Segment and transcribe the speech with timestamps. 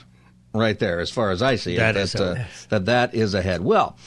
[0.53, 2.11] right there, as far as I see that it.
[2.11, 3.61] That, uh, that that is ahead.
[3.61, 3.97] Well,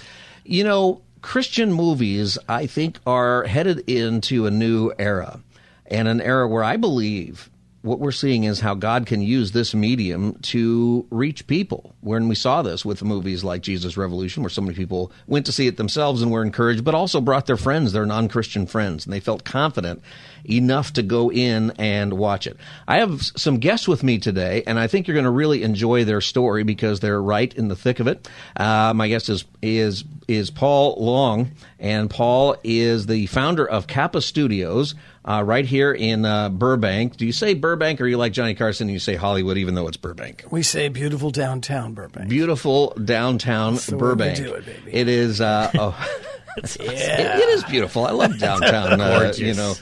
[0.44, 5.41] you know, Christian movies, I think, are headed into a new era
[5.86, 7.50] and an era where I believe
[7.84, 11.94] what we're seeing is how God can use this medium to reach people.
[12.00, 15.52] When we saw this with movies like Jesus Revolution, where so many people went to
[15.52, 19.04] see it themselves and were encouraged, but also brought their friends, their non Christian friends,
[19.04, 20.02] and they felt confident
[20.45, 22.56] enough to go in and watch it.
[22.87, 26.05] I have some guests with me today, and I think you're going to really enjoy
[26.05, 28.28] their story because they're right in the thick of it.
[28.56, 34.22] Uh, my guest is is is Paul Long, and Paul is the founder of Kappa
[34.22, 34.95] Studios
[35.27, 37.16] uh, right here in uh, Burbank.
[37.16, 39.88] Do you say Burbank or you like Johnny Carson and you say Hollywood even though
[39.88, 40.44] it's Burbank?
[40.50, 42.28] We say beautiful downtown Burbank.
[42.28, 44.38] Beautiful downtown That's the way Burbank.
[44.38, 44.93] it, baby.
[44.93, 45.41] It is.
[45.41, 46.09] Uh, oh,
[46.78, 46.91] Yeah.
[46.91, 48.06] it, it is beautiful.
[48.06, 49.00] I love downtown.
[49.00, 49.75] uh, you know.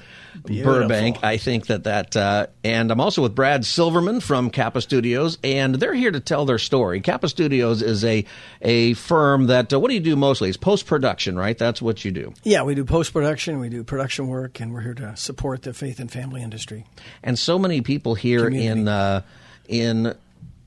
[0.45, 0.81] Beautiful.
[0.81, 1.23] Burbank.
[1.23, 5.75] I think that that, uh, and I'm also with Brad Silverman from Kappa Studios, and
[5.75, 7.01] they're here to tell their story.
[7.01, 8.25] Kappa Studios is a
[8.61, 10.49] a firm that uh, what do you do mostly?
[10.49, 11.57] It's post production, right?
[11.57, 12.33] That's what you do.
[12.43, 15.75] Yeah, we do post production, we do production work, and we're here to support the
[15.75, 16.87] faith and family industry.
[17.23, 18.81] And so many people here Community.
[18.81, 19.23] in uh,
[19.69, 20.15] in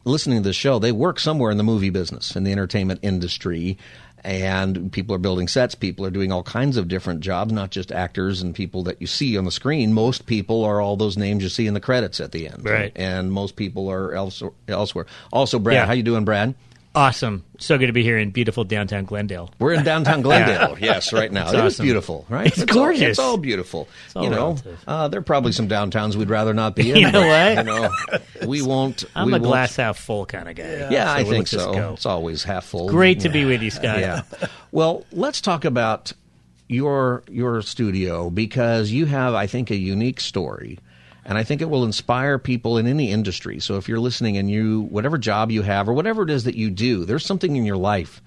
[0.05, 3.77] listening to the show, they work somewhere in the movie business, in the entertainment industry.
[4.25, 5.75] And people are building sets.
[5.75, 9.05] People are doing all kinds of different jobs, not just actors and people that you
[9.05, 9.93] see on the screen.
[9.93, 12.91] Most people are all those names you see in the credits at the end, Right.
[12.95, 15.05] And most people are else, elsewhere.
[15.31, 15.85] Also, Brad, Yeah.
[15.85, 16.55] how you doing, Brad?
[16.95, 17.44] Awesome.
[17.59, 19.51] So good to be here in beautiful downtown Glendale.
[19.59, 21.44] We're in downtown Glendale, yes, right now.
[21.45, 21.83] It's It is awesome.
[21.85, 22.47] beautiful, right?
[22.47, 23.01] It's all- gorgeous.
[23.01, 23.88] it's all beautiful.
[24.16, 24.57] all you know,
[24.88, 26.97] uh, there are probably some downtowns we'd rather not be in.
[26.97, 27.57] You know but, what?
[27.57, 29.03] You know, we won't.
[29.16, 30.89] I'm we a won't- glass half full kind of guy.
[30.89, 31.73] Yeah, I So think let's just so.
[31.73, 31.94] go.
[31.94, 32.88] It's always half full.
[32.89, 34.00] Great to be with you, Scott.
[34.00, 34.22] Yeah.
[34.72, 36.13] Well, let's talk about
[36.67, 40.79] your your studio because you have, I think, a unique story,
[41.25, 43.59] and I think it will inspire people in any industry.
[43.59, 46.55] So if you're listening and you, whatever job you have or whatever it is that
[46.55, 48.21] you do, there's something in your life,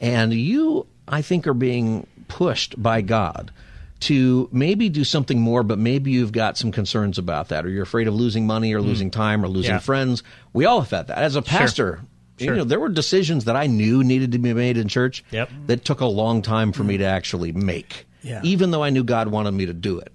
[0.00, 3.50] and you, I think, are being pushed by God
[3.98, 7.82] to maybe do something more, but maybe you've got some concerns about that, or you're
[7.82, 9.76] afraid of losing money, or losing time, or losing Hmm.
[9.76, 9.80] Yeah.
[9.80, 10.22] friends.
[10.52, 11.16] We all have had that.
[11.18, 12.00] As a pastor,
[12.38, 12.56] you Sure.
[12.56, 15.50] know, there were decisions that I knew needed to be made in church Yep.
[15.68, 18.40] that took a long time for me to actually make, Yeah.
[18.42, 20.12] even though I knew God wanted me to do it.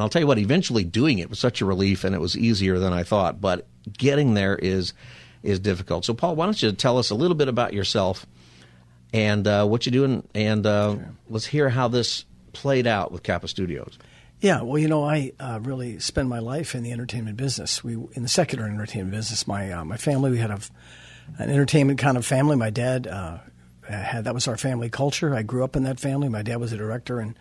[0.00, 2.34] And I'll tell you what, eventually doing it was such a relief, and it was
[2.34, 3.38] easier than I thought.
[3.38, 3.66] But
[3.98, 4.94] getting there is
[5.42, 6.06] is difficult.
[6.06, 8.24] So, Paul, why don't you tell us a little bit about yourself
[9.12, 10.96] and uh, what you do, and, uh,
[11.28, 12.24] let's hear how this
[12.54, 13.98] played out with Kappa Studios.
[14.40, 17.84] Yeah, well, you know, I uh, really spend my life in the entertainment business.
[17.84, 19.46] We in the secular entertainment business.
[19.46, 20.60] My uh, my family, we had a,
[21.36, 22.56] an entertainment kind of family.
[22.56, 23.40] My dad uh,
[23.86, 25.34] had that was our family culture.
[25.34, 26.30] I grew up in that family.
[26.30, 27.34] My dad was a director, and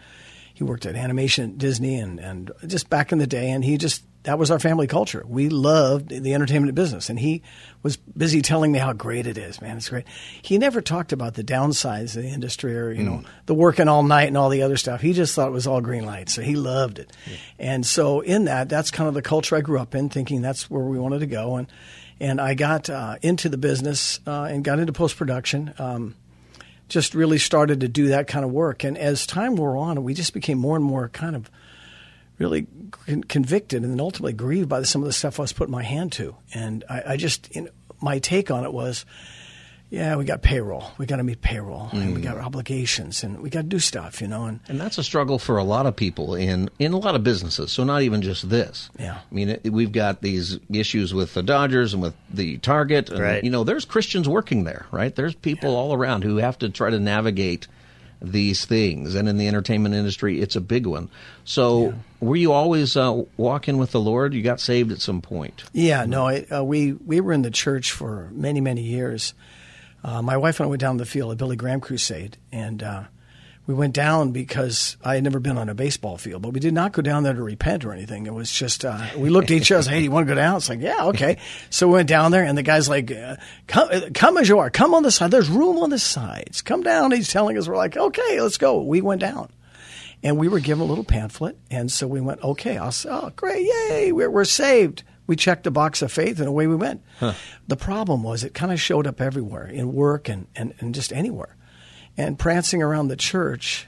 [0.59, 3.77] he worked at animation at Disney, and and just back in the day, and he
[3.77, 5.23] just that was our family culture.
[5.25, 7.43] We loved the entertainment business, and he
[7.81, 9.77] was busy telling me how great it is, man.
[9.77, 10.03] It's great.
[10.41, 14.03] He never talked about the downsides of the industry or you know the working all
[14.03, 14.99] night and all the other stuff.
[14.99, 17.09] He just thought it was all green lights, so he loved it.
[17.57, 20.69] And so in that, that's kind of the culture I grew up in, thinking that's
[20.69, 21.55] where we wanted to go.
[21.55, 21.67] And
[22.19, 25.73] and I got uh, into the business uh, and got into post production.
[25.79, 26.15] Um,
[26.89, 28.83] just really started to do that kind of work.
[28.83, 31.49] And as time wore on, we just became more and more kind of
[32.37, 35.71] really con- convicted and then ultimately grieved by some of the stuff I was putting
[35.71, 36.35] my hand to.
[36.53, 37.69] And I, I just, you know,
[38.01, 39.05] my take on it was,
[39.91, 40.83] Yeah, we got payroll.
[40.99, 42.15] We got to meet payroll, and Mm.
[42.15, 44.45] we got obligations, and we got to do stuff, you know.
[44.45, 47.23] And And that's a struggle for a lot of people in in a lot of
[47.23, 47.71] businesses.
[47.71, 48.89] So not even just this.
[48.99, 49.15] Yeah.
[49.31, 53.19] I mean, it, we've got these issues with the Dodgers and with the Target, and
[53.19, 53.43] Right.
[53.43, 55.15] you know, there's Christians working there, right?
[55.15, 57.67] There's people all around who have to try to navigate
[58.21, 61.07] these things, and in the entertainment industry, it's a big one.
[61.45, 64.33] So, were you always uh, walking with the Lord?
[64.33, 65.63] You got saved at some point.
[65.73, 69.33] Yeah, no, it, uh, we we were in the church for many many years.
[70.03, 72.81] Uh, my wife and I went down to the field at Billy Graham Crusade, and
[72.81, 73.03] uh,
[73.67, 76.73] we went down because I had never been on a baseball field, but we did
[76.73, 78.25] not go down there to repent or anything.
[78.25, 80.57] It was just uh, we looked at each other, "Hey, you want to go down?"
[80.57, 81.37] It's like, "Yeah, okay."
[81.69, 83.35] so we went down there, and the guy's like, uh,
[83.67, 84.69] "Come, uh, come as you are.
[84.69, 85.31] Come on the side.
[85.31, 86.61] There's room on the sides.
[86.61, 89.49] Come down." He's telling us, "We're like, okay, let's go." We went down.
[90.21, 93.31] And we were given a little pamphlet, and so we went, okay, I'll say, oh,
[93.37, 95.03] great, yay, we're, we're saved.
[95.29, 97.03] We checked the box of faith, and away we went.
[97.67, 101.13] The problem was it kind of showed up everywhere, in work and, and, and just
[101.13, 101.55] anywhere.
[102.17, 103.85] And prancing around the church,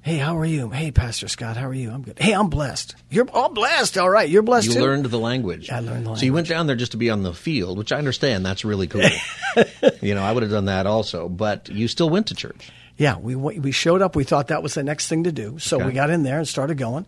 [0.00, 0.70] hey, how are you?
[0.70, 1.90] Hey, Pastor Scott, how are you?
[1.90, 2.18] I'm good.
[2.18, 2.94] Hey, I'm blessed.
[3.10, 3.98] You're all blessed.
[3.98, 4.80] All right, you're blessed You too.
[4.80, 5.68] learned the language.
[5.68, 6.18] I learned the language.
[6.20, 8.46] So you went down there just to be on the field, which I understand.
[8.46, 9.02] That's really cool.
[10.00, 12.70] you know, I would have done that also, but you still went to church.
[12.96, 14.16] Yeah, we we showed up.
[14.16, 15.86] We thought that was the next thing to do, so Okay.
[15.86, 17.04] we got in there and started going.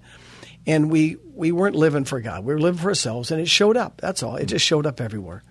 [0.66, 3.76] And we we weren't living for God; we were living for ourselves, and it showed
[3.76, 4.00] up.
[4.00, 4.36] That's all.
[4.36, 5.42] It just showed up everywhere.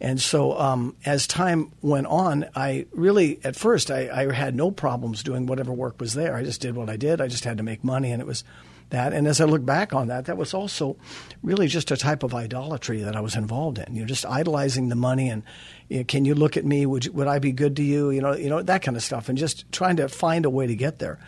[0.00, 4.70] And so, um, as time went on, I really, at first, I, I had no
[4.70, 6.36] problems doing whatever work was there.
[6.36, 7.20] I just did what I did.
[7.20, 8.44] I just had to make money, and it was
[8.90, 9.12] that.
[9.12, 10.96] And as I look back on that, that was also
[11.42, 13.94] really just a type of idolatry that I was involved in.
[13.94, 15.42] You know, just idolizing the money and
[15.88, 16.86] you know, can you look at me?
[16.86, 18.10] Would you, would I be good to you?
[18.10, 20.66] You know, you know that kind of stuff, and just trying to find a way
[20.66, 21.18] to get there.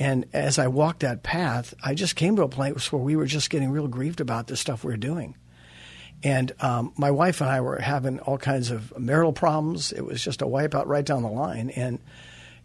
[0.00, 3.26] And as I walked that path, I just came to a place where we were
[3.26, 5.36] just getting real grieved about the stuff we were doing.
[6.22, 9.92] And um, my wife and I were having all kinds of marital problems.
[9.92, 11.70] It was just a wipeout right down the line.
[11.70, 12.00] And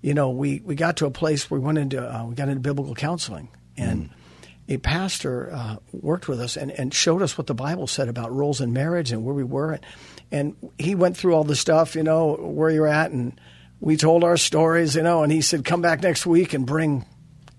[0.02, 2.48] you know, we, we got to a place where we went into uh, we got
[2.48, 4.12] into biblical counseling, and
[4.70, 8.32] a pastor uh, worked with us and, and showed us what the Bible said about
[8.32, 9.72] roles in marriage and where we were.
[9.74, 9.86] And,
[10.32, 13.40] and he went through all the stuff, you know, where you're at, and
[13.80, 15.24] we told our stories, you know.
[15.24, 17.04] And he said, "Come back next week and bring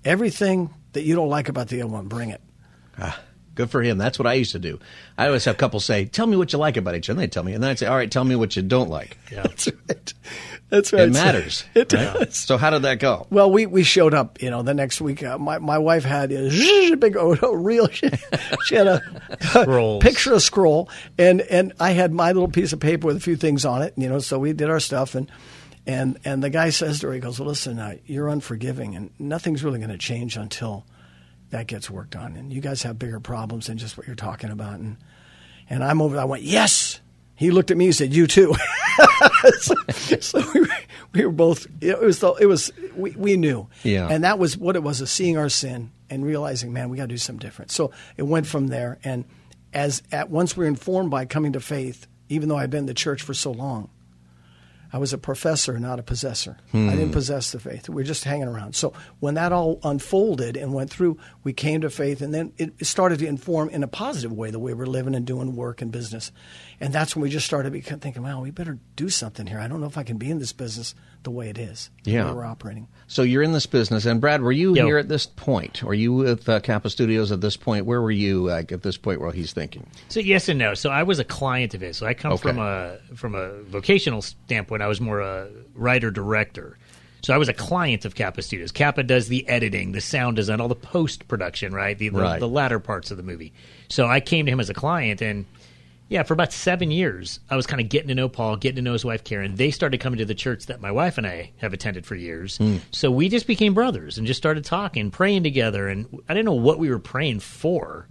[0.07, 2.07] everything that you don't like about the other one.
[2.07, 2.41] Bring it."
[3.57, 3.97] Good for him.
[3.97, 4.79] That's what I used to do.
[5.17, 7.43] I always have couples say, "Tell me what you like about each other." They tell
[7.43, 10.15] me, and then I'd say, "All right, tell me what you don't like." That's right.
[10.69, 11.03] That's right.
[11.09, 11.65] It matters.
[11.75, 12.13] It right?
[12.13, 12.37] does.
[12.37, 13.27] So how did that go?
[13.31, 15.23] Well, we, we showed up, you know, the next week.
[15.23, 17.89] Uh, my my wife had a big oh, no, real.
[17.89, 18.11] She,
[18.67, 19.03] she had a,
[19.41, 20.03] Scrolls.
[20.03, 23.37] picture of scroll, and and I had my little piece of paper with a few
[23.37, 23.95] things on it.
[23.97, 25.31] You know, so we did our stuff, and
[25.87, 29.11] and and the guy says to her, he goes, well, "Listen, uh, you're unforgiving, and
[29.19, 30.85] nothing's really going to change until
[31.51, 34.51] that gets worked on, and you guys have bigger problems than just what you're talking
[34.51, 34.97] about." And
[35.71, 36.19] and I'm over.
[36.19, 37.01] I went, "Yes."
[37.39, 38.55] He looked at me and said, "You too."
[39.61, 39.75] so,
[40.21, 40.69] so we, were,
[41.13, 41.67] we were both.
[41.83, 42.19] It was.
[42.21, 42.73] The, it was.
[42.97, 43.69] We, we knew.
[43.83, 44.09] Yeah.
[44.11, 47.05] And that was what it was: of seeing our sin and realizing, man, we got
[47.05, 47.71] to do something different.
[47.71, 48.99] So it went from there.
[49.05, 49.25] And
[49.73, 52.87] as at once we were informed by coming to faith, even though I'd been in
[52.87, 53.91] the church for so long,
[54.97, 56.57] I was a professor, not a possessor.
[56.73, 57.13] I didn't hmm.
[57.13, 57.87] possess the faith.
[57.87, 58.75] We were just hanging around.
[58.75, 62.87] So when that all unfolded and went through, we came to faith, and then it
[62.87, 65.93] started to inform in a positive way the way we're living and doing work and
[65.93, 66.33] business.
[66.81, 69.61] And that's when we just started thinking, well, we better do something here.
[69.61, 70.95] I don't know if I can be in this business
[71.27, 72.33] the way it is, Yeah.
[72.33, 72.87] we're operating.
[73.09, 74.87] So you're in this business, and Brad, were you Yo.
[74.87, 75.83] here at this point?
[75.83, 77.85] Were you with uh, Kappa Studios at this point?
[77.85, 79.21] Where were you uh, at this point?
[79.21, 80.75] While he's thinking, So yes and no.
[80.75, 81.97] So I was a client of his.
[81.97, 82.43] So I come Okay.
[82.43, 84.83] from a from a vocational standpoint.
[84.83, 86.79] I was more a writer director.
[87.23, 88.71] So I was a client of Kappa Studios.
[88.71, 91.99] Kappa does the editing, the sound design, all the post production, right?
[91.99, 92.39] The, the Right.
[92.39, 93.53] the latter parts of the movie.
[93.89, 95.45] So I came to him as a client, and
[96.09, 98.83] yeah, for about seven years, I was kind of getting to know Paul, getting to
[98.83, 99.57] know his wife Karen.
[99.57, 102.59] They started coming to the church that my wife and I have attended for years.
[102.59, 102.77] Hmm.
[102.93, 105.89] So we just became brothers and just started talking, praying together.
[105.89, 108.09] And I didn't know what we were praying for,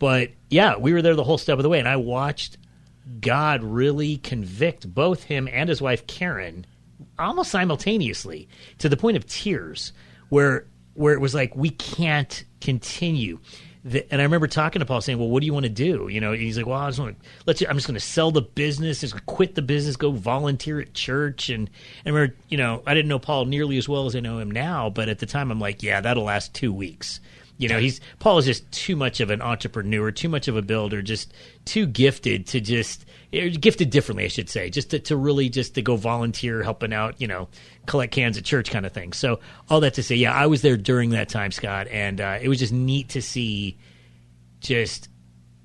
[0.00, 1.78] but yeah, we were there the whole step of the way.
[1.78, 2.58] And I watched
[3.20, 6.66] God really convict both him and his wife Karen
[7.18, 9.92] almost simultaneously to the point of tears
[10.30, 13.38] where where it was like we can't continue
[13.84, 16.08] the, and I remember talking to Paul saying, "Well, what do you want to do?"
[16.08, 17.62] You know, he's like, "Well, I just want to let's.
[17.62, 21.50] I'm just going to sell the business, just quit the business, go volunteer at church."
[21.50, 21.68] And,
[22.04, 24.38] and I remember, you know, I didn't know Paul nearly as well as I know
[24.38, 27.20] him now, but at the time, I'm like, "Yeah, that'll last two weeks."
[27.58, 30.62] You know, he's Paul is just too much of an entrepreneur, too much of a
[30.62, 31.32] builder, just
[31.64, 33.04] too gifted to just
[33.60, 37.20] gifted differently, I should say, just to, to really just to go volunteer, helping out,
[37.20, 37.48] you know,
[37.86, 39.12] collect cans at church kind of thing.
[39.12, 42.38] So all that to say, yeah, I was there during that time, Scott, and uh,
[42.40, 43.78] it was just neat to see
[44.60, 45.08] just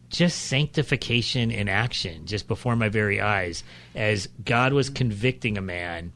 [0.09, 6.13] just sanctification in action, just before my very eyes, as God was convicting a man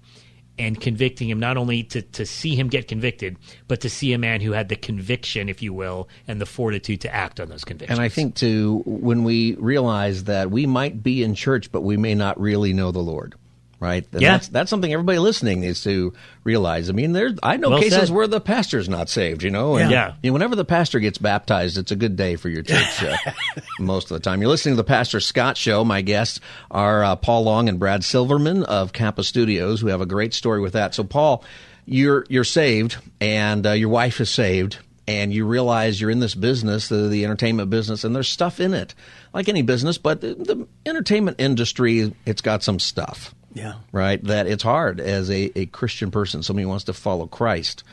[0.58, 4.18] and convicting him not only to, to see him get convicted, but to see a
[4.18, 7.64] man who had the conviction, if you will, and the fortitude to act on those
[7.64, 7.98] convictions.
[7.98, 11.98] And I think too, when we realize that we might be in church, but we
[11.98, 13.36] may not really know the Lord.
[13.84, 14.08] Right.
[14.14, 14.32] And Yeah.
[14.32, 16.14] That's, that's something everybody listening needs to
[16.46, 16.90] realize.
[16.90, 18.10] I mean, there's I know Well cases said.
[18.16, 19.44] where the pastor's not saved.
[19.44, 19.76] You know.
[19.76, 20.14] And, Yeah.
[20.24, 23.04] you know, whenever the pastor gets baptized, it's a good day for your church.
[23.04, 23.18] Uh,
[23.80, 25.84] most of the time, you're listening to the Pastor Scott Show.
[25.84, 26.40] My guests
[26.72, 30.62] are uh, Paul Long and Brad Silverman of Kappa Studios, who have a great story
[30.62, 30.96] with that.
[30.96, 31.44] So, Paul,
[31.86, 34.78] you're you're saved, and uh, your wife is saved,
[35.10, 38.74] and you realize you're in this business, the, the entertainment business, and there's stuff in
[38.74, 38.96] it,
[39.34, 43.76] like any business, but the, the entertainment industry, it's got some stuff Yeah.
[43.92, 44.24] right?
[44.24, 47.84] That it's hard as a, a Christian person, somebody who wants to follow Christ,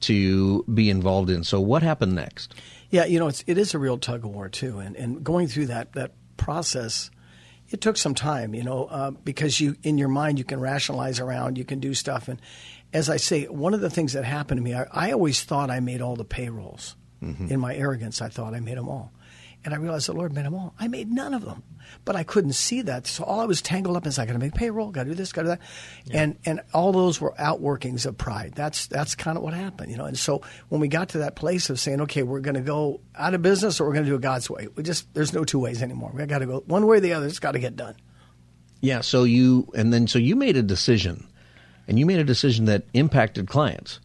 [0.00, 1.44] to be involved in.
[1.44, 2.54] So, what happened next?
[2.90, 5.48] Yeah, you know, it's, it is a real tug of war too, and and going
[5.48, 7.10] through that that process,
[7.68, 11.20] it took some time, you know, uh, because you in your mind you can rationalize
[11.20, 12.40] around, you can do stuff, and
[12.92, 15.70] as I say, one of the things that happened to me, I, I always thought
[15.70, 16.96] I made all the payrolls.
[17.20, 19.10] In my arrogance, I thought I made them all,
[19.64, 20.74] and I realized the Lord made them all.
[20.78, 21.62] I made none of them,
[22.04, 24.34] but I couldn't see that, so all I was tangled up in is I got
[24.34, 27.20] to make payroll, got to do this, got to do that, and and all those
[27.20, 28.52] were outworkings of pride.
[28.54, 30.04] That's that's kind of what happened, you know.
[30.04, 33.00] And so when we got to that place of saying, okay, we're going to go
[33.16, 35.44] out of business or we're going to do it God's way, we just there's no
[35.44, 36.12] two ways anymore.
[36.14, 37.26] We got to go one way or the other.
[37.26, 37.96] It's got to get done.
[38.80, 39.00] Yeah.
[39.00, 41.26] So you and then so you made a decision,
[41.86, 44.00] and you made a decision that impacted clients.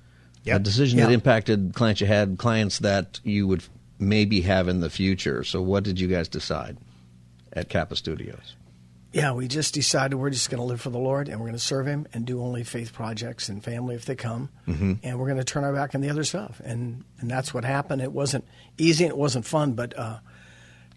[0.46, 0.56] Yep.
[0.58, 3.64] A decision that impacted clients you had, clients that you would
[4.08, 5.44] maybe have in the future.
[5.44, 6.78] So, what did you guys decide
[7.52, 8.56] at Kappa Studios?
[9.12, 11.54] Yeah, we just decided we're just going to live for the Lord and we're going
[11.54, 14.94] to serve Him and do only faith projects and family if they come, Mm-hmm.
[15.04, 16.60] and we're going to turn our back on the other stuff.
[16.66, 18.02] And and that's what happened.
[18.02, 18.46] It wasn't
[18.78, 20.18] easy and it wasn't fun, but uh,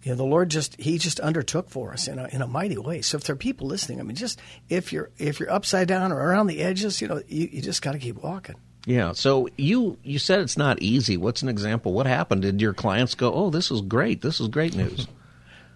[0.02, 2.78] you know, the Lord just He just undertook for us in a in a mighty
[2.78, 3.02] way.
[3.02, 6.10] So if there are people listening, I mean, just if you're if you're upside down
[6.10, 8.56] or around the edges, you know, you, you just got to keep walking.
[8.86, 9.12] Yeah.
[9.12, 11.16] So you you said it's not easy.
[11.16, 11.92] What's an example?
[11.92, 12.42] What happened?
[12.42, 14.22] Did your clients go, "Oh, this is great.
[14.22, 15.06] This is great news"?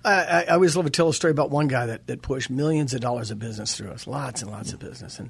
[0.04, 2.94] I, I, always love to tell a story about one guy that, that pushed millions
[2.94, 5.18] of dollars of business through us, lots and lots of business.
[5.18, 5.28] And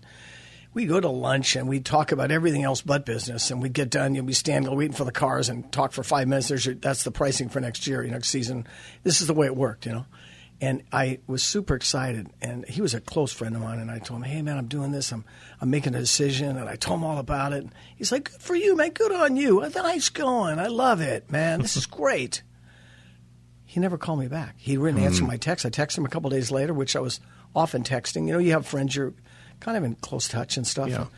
[0.72, 3.50] we go to lunch and we talk about everything else but business.
[3.50, 6.28] And we get done, know, we stand waiting for the cars and talk for five
[6.28, 6.50] minutes.
[6.64, 8.66] Your, that's the pricing for next year, next season.
[9.02, 10.06] This is the way it worked, you know.
[10.60, 12.28] And I was super excited.
[12.42, 13.78] And he was a close friend of mine.
[13.78, 15.10] And I told him, hey, man, I'm doing this.
[15.10, 15.24] I'm,
[15.60, 16.56] I'm making a decision.
[16.56, 17.66] And I told him all about it.
[17.96, 18.90] He's like, good for you, man.
[18.90, 19.66] Good on you.
[19.74, 20.58] Nice going.
[20.58, 21.62] I love it, man.
[21.62, 22.42] This is great
[23.70, 24.56] he never called me back.
[24.58, 25.64] He didn't answer my text.
[25.64, 27.20] I texted him a couple days later, which I was
[27.54, 28.26] often texting.
[28.26, 29.14] You know, you have friends you're
[29.60, 30.88] kind of in close touch and stuff.
[30.88, 31.02] Yeah.
[31.02, 31.10] And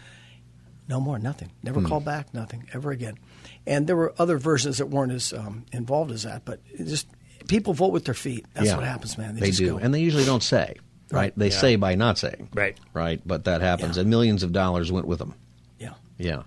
[0.86, 1.50] no more, nothing.
[1.62, 3.18] Never called back, nothing ever again.
[3.66, 7.08] And there were other versions that weren't as um, involved as that, but it just
[7.48, 8.46] people vote with their feet.
[8.54, 8.76] That's Yeah.
[8.76, 9.34] what happens, man.
[9.34, 9.76] They, They just do, go.
[9.78, 10.76] and they usually don't say.
[11.10, 11.32] Right?
[11.36, 12.48] They say by not saying.
[12.54, 12.78] Right.
[12.94, 13.20] Right.
[13.26, 14.00] But that happens, Yeah.
[14.02, 15.34] and millions of dollars went with them.
[15.78, 15.92] yeah.
[16.18, 16.42] Yeah.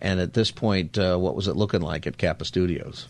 [0.00, 3.06] And at this point, uh, what was it looking like at Kappa Studios?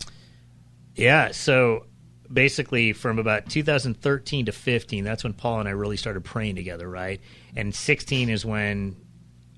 [0.95, 1.85] Yeah, so
[2.31, 6.87] basically from about 2013 to 15, that's when Paul and I really started praying together,
[6.89, 7.19] right?
[7.55, 8.95] And 16 is when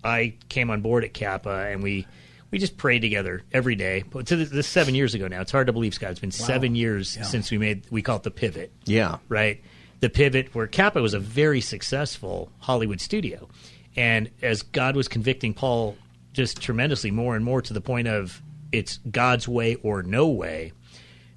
[0.03, 2.06] I came on board at Kappa and we
[2.53, 4.03] we just prayed together every day.
[4.12, 5.41] But to this, this seven years ago now.
[5.41, 6.12] It's hard to believe, Scott.
[6.12, 7.24] It's been seven years Yeah.
[7.24, 9.17] since we made we call it the pivot Yeah.
[9.27, 9.60] right?
[10.01, 13.50] The pivot where Kappa was a very successful Hollywood studio.
[13.95, 15.98] And as God was convicting Paul
[16.31, 18.39] just tremendously more and more to the point of
[18.72, 20.74] it's God's way or no way,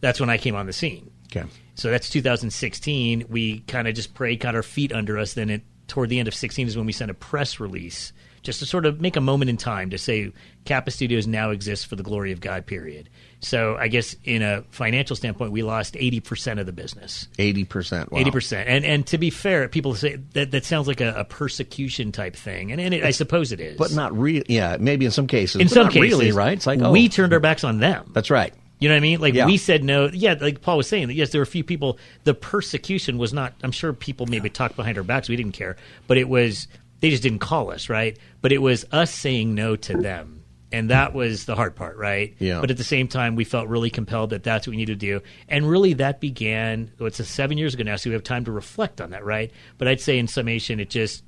[0.03, 1.11] that's when I came on the scene.
[1.35, 1.47] Okay.
[1.77, 3.25] So that's 2016.
[3.31, 5.33] We kind of just prayed, got our feet under us.
[5.33, 8.13] Then it, toward the end of 16 is when we sent a press release
[8.47, 10.33] just to sort of make a moment in time to say
[10.65, 13.09] Kappa Studios now exists for the glory of God, period.
[13.41, 17.29] So I guess in a financial standpoint, we lost 80% of the business.
[17.39, 18.09] Eighty percent.
[18.15, 21.25] Eighty percent, and and to be fair, people say that that sounds like a, a
[21.25, 24.47] persecution type thing, and, and it, I suppose it is, But not really.
[24.49, 25.61] Yeah, maybe in some cases.
[25.61, 26.55] in some not cases, really, right?
[26.55, 28.11] It's like oh, we turned our backs on them.
[28.15, 28.55] That's right.
[28.79, 29.21] You know what I mean?
[29.21, 29.47] Like Yeah.
[29.47, 30.11] we said no.
[30.13, 31.15] Yeah, like Paul was saying that.
[31.15, 31.99] Yes, there were a few people.
[32.25, 33.55] The persecution was not.
[33.63, 35.29] I'm sure people maybe talked behind our backs.
[35.29, 35.77] We didn't care,
[36.07, 36.69] but it was
[37.01, 38.19] they just didn't call us right.
[38.41, 42.35] But it was us saying no to them, and that was the hard part, right?
[42.39, 42.61] Yeah.
[42.61, 45.07] But at the same time, we felt really compelled that that's what we needed to
[45.07, 46.91] do, and really that began.
[46.99, 49.51] It's a seven years ago now, so we have time to reflect on that, right?
[49.79, 51.23] But I'd say in summation, it just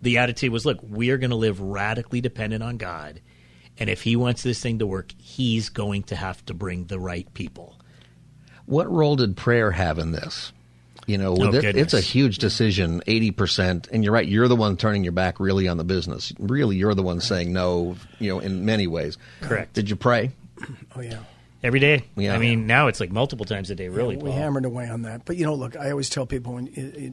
[0.00, 3.20] the attitude was, look, we are going to live radically dependent on God.
[3.78, 6.98] And if he wants this thing to work, he's going to have to bring the
[6.98, 7.80] right people.
[8.66, 10.52] What role did prayer have in this?
[11.08, 14.28] You know, Oh, it, it's a huge decision, eighty percent, and you're right.
[14.28, 16.34] You're the one turning your back really on the business.
[16.38, 17.96] Really, you're the one saying no.
[18.18, 19.16] You know, in many ways.
[19.40, 19.72] Correct.
[19.72, 20.30] Did you pray?
[20.94, 21.20] Oh yeah.
[21.62, 22.04] every day.
[22.16, 22.34] Yeah.
[22.34, 23.88] I mean, now it's like multiple times a day.
[23.88, 24.32] Really, we Paul.
[24.32, 25.24] hammered away on that.
[25.24, 27.12] But you know, look, I always tell people when it, it,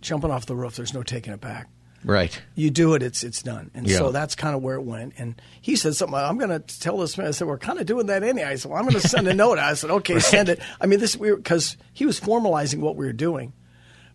[0.00, 1.68] jumping off the roof, there's no taking it back.
[2.04, 2.40] Right.
[2.54, 3.70] You do it, it's it's done.
[3.74, 3.98] And Yeah.
[3.98, 5.14] so that's kind of where it went.
[5.18, 6.14] And he said something.
[6.16, 7.26] I'm going to tell this man.
[7.26, 8.46] I said, we're kind of doing that anyway.
[8.48, 9.58] I said, well, I'm going to send a note.
[9.58, 10.60] I said, okay, send it.
[10.80, 13.52] I mean, this we because he was formalizing what we were doing.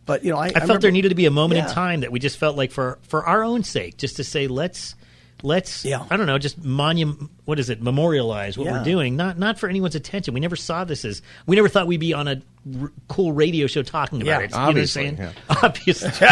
[0.06, 1.68] But you know, I, I, felt remember- there needed to be a moment Yeah.
[1.68, 4.48] in time that we just felt like for for our own sake, just to say
[4.48, 4.96] let's
[5.44, 6.04] let's Yeah.
[6.10, 8.80] I don't know, just monument what is it, memorialize what Yeah.
[8.80, 10.34] we're doing, not not for anyone's attention.
[10.34, 12.42] We never saw this as we never thought we'd be on a
[12.82, 14.54] r- cool radio show talking about Yeah, it.
[14.54, 16.08] obviously, you know what I'm saying?
[16.18, 16.28] Obviously.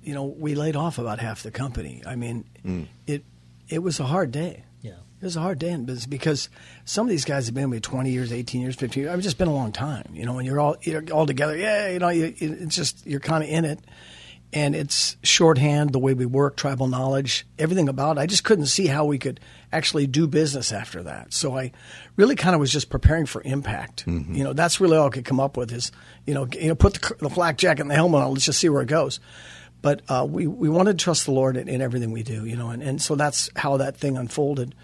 [0.03, 2.01] you know, we laid off about half the company.
[2.05, 2.87] I mean, mm.
[3.07, 3.23] it
[3.69, 4.63] it was a hard day.
[4.81, 4.93] Yeah.
[5.21, 6.49] It was a hard day in business because
[6.85, 9.09] some of these guys have been with 20 years, 18 years, 15 years.
[9.09, 11.25] I mean, it's just been a long time, you know, and you're all you're all
[11.25, 11.55] together.
[11.55, 13.79] Yeah, you know, you, it's just you're kind of in it.
[14.53, 18.19] And it's shorthand, the way we work, tribal knowledge, everything about it.
[18.19, 19.39] I just couldn't see how we could
[19.71, 21.33] actually do business after that.
[21.33, 21.71] So I
[22.17, 24.05] really kind of was just preparing for impact.
[24.05, 24.35] Mm-hmm.
[24.35, 25.93] You know, that's really all I could come up with is,
[26.25, 28.33] you know, you know, put the, the flak jacket and the helmet on.
[28.33, 29.21] Let's just see where it goes.
[29.81, 32.45] But uh, we we wanted to trust the Lord in, in everything we do.
[32.45, 34.75] You know, and, and so that's how that thing unfolded.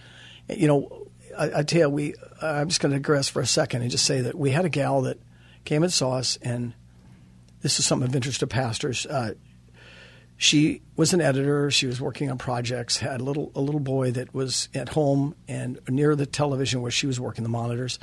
[0.50, 1.08] You know,
[1.38, 2.16] I, I tell you, we.
[2.42, 4.70] I'm just going to digress for a second and just say that we had a
[4.70, 5.20] gal that
[5.66, 6.74] came and saw us, and
[7.62, 9.06] this is something of interest to pastors.
[9.06, 9.34] Uh,
[10.38, 11.72] she was an editor.
[11.72, 12.98] She was working on projects.
[12.98, 16.92] Had a little a little boy that was at home and near the television where
[16.92, 18.00] she was working the monitors,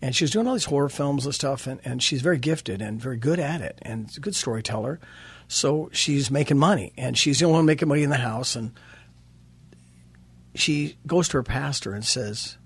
[0.00, 1.66] and she was doing all these horror films and stuff.
[1.66, 5.00] And, and she's very gifted and very good at it, and a good storyteller.
[5.54, 8.56] So she's making money, and she's the only one making money in the house.
[8.56, 8.72] And
[10.56, 12.58] she goes to her pastor and says,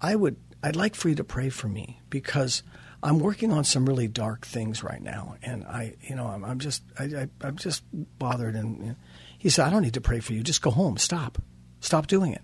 [0.00, 2.62] "I would, I'd like for you to pray for me because."
[3.02, 6.58] I'm working on some really dark things right now, and I, you know, I'm, I'm
[6.58, 7.84] just, I, I, I'm just
[8.18, 8.56] bothered.
[8.56, 8.96] And you know,
[9.38, 10.42] he said, "I don't need to pray for you.
[10.42, 10.96] Just go home.
[10.96, 11.38] Stop,
[11.78, 12.42] stop doing it."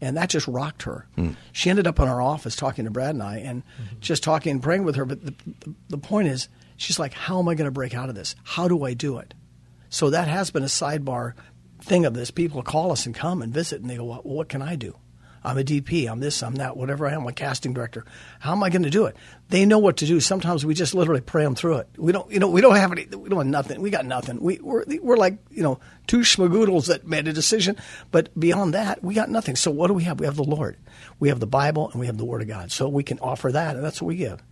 [0.00, 1.08] And that just rocked her.
[1.16, 1.32] Hmm.
[1.52, 3.98] She ended up in our office talking to Brad and I, and mm-hmm.
[4.00, 5.04] just talking and praying with her.
[5.04, 5.34] But the,
[5.88, 8.34] the point is, she's like, "How am I going to break out of this?
[8.44, 9.34] How do I do it?"
[9.88, 11.34] So that has been a sidebar
[11.80, 12.30] thing of this.
[12.30, 14.96] People call us and come and visit, and they go, "Well, what can I do?"
[15.44, 16.10] I'm a DP.
[16.10, 16.42] I'm this.
[16.42, 16.76] I'm that.
[16.76, 18.04] Whatever I am, I'm a casting director.
[18.40, 19.16] How am I going to do it?
[19.50, 20.18] They know what to do.
[20.18, 21.88] Sometimes we just literally pray them through it.
[21.98, 23.04] We don't, you know, we don't have any.
[23.04, 23.82] We don't have nothing.
[23.82, 24.40] We got nothing.
[24.40, 27.76] We we're, we're like you know two schmagoodles that made a decision,
[28.10, 29.54] but beyond that, we got nothing.
[29.54, 30.18] So what do we have?
[30.18, 30.78] We have the Lord.
[31.20, 32.72] We have the Bible, and we have the Word of God.
[32.72, 34.42] So we can offer that, and that's what we give.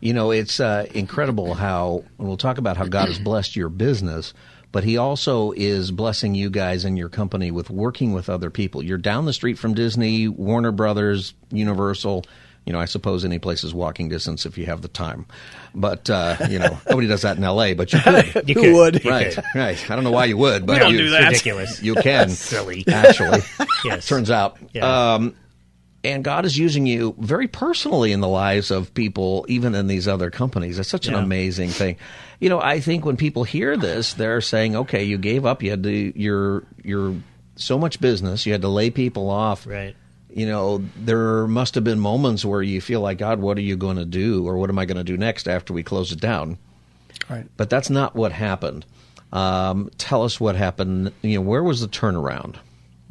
[0.00, 3.68] You know, it's uh, incredible how and we'll talk about how God has blessed your
[3.68, 4.34] business,
[4.72, 8.82] but He also is blessing you guys and your company with working with other people.
[8.82, 12.24] You're down the street from Disney, Warner Brothers, Universal.
[12.64, 15.26] You know, I suppose any place is walking distance if you have the time.
[15.74, 17.74] But uh, you know, nobody does that in L.A.
[17.74, 18.24] But you could.
[18.48, 18.72] You Who could.
[18.74, 19.04] would?
[19.04, 19.44] You right, could.
[19.54, 19.90] right.
[19.90, 21.28] I don't know why you would, but don't you, do It's that.
[21.28, 21.82] ridiculous.
[21.82, 22.84] You can Silly.
[22.88, 23.40] actually.
[23.84, 24.06] Yes.
[24.06, 24.58] Turns out.
[24.72, 25.14] Yeah.
[25.14, 25.34] Um,
[26.04, 30.08] and God is using you very personally in the lives of people, even in these
[30.08, 30.78] other companies.
[30.78, 31.96] It's such an amazing thing.
[32.40, 35.62] You know, I think when people hear this, they're saying, "Okay, you gave up.
[35.62, 36.18] You had to.
[36.18, 37.14] You're you're
[37.56, 38.46] so much business.
[38.46, 39.66] You had to lay people off.
[39.66, 39.94] Right.
[40.34, 43.76] You know, there must have been moments where you feel like, God, what are you
[43.76, 46.20] going to do, or what am I going to do next after we close it
[46.20, 46.58] down?
[47.28, 47.46] Right.
[47.56, 48.86] But that's not what happened.
[49.32, 51.12] Um, tell us what happened.
[51.22, 52.56] You know, where was the turnaround?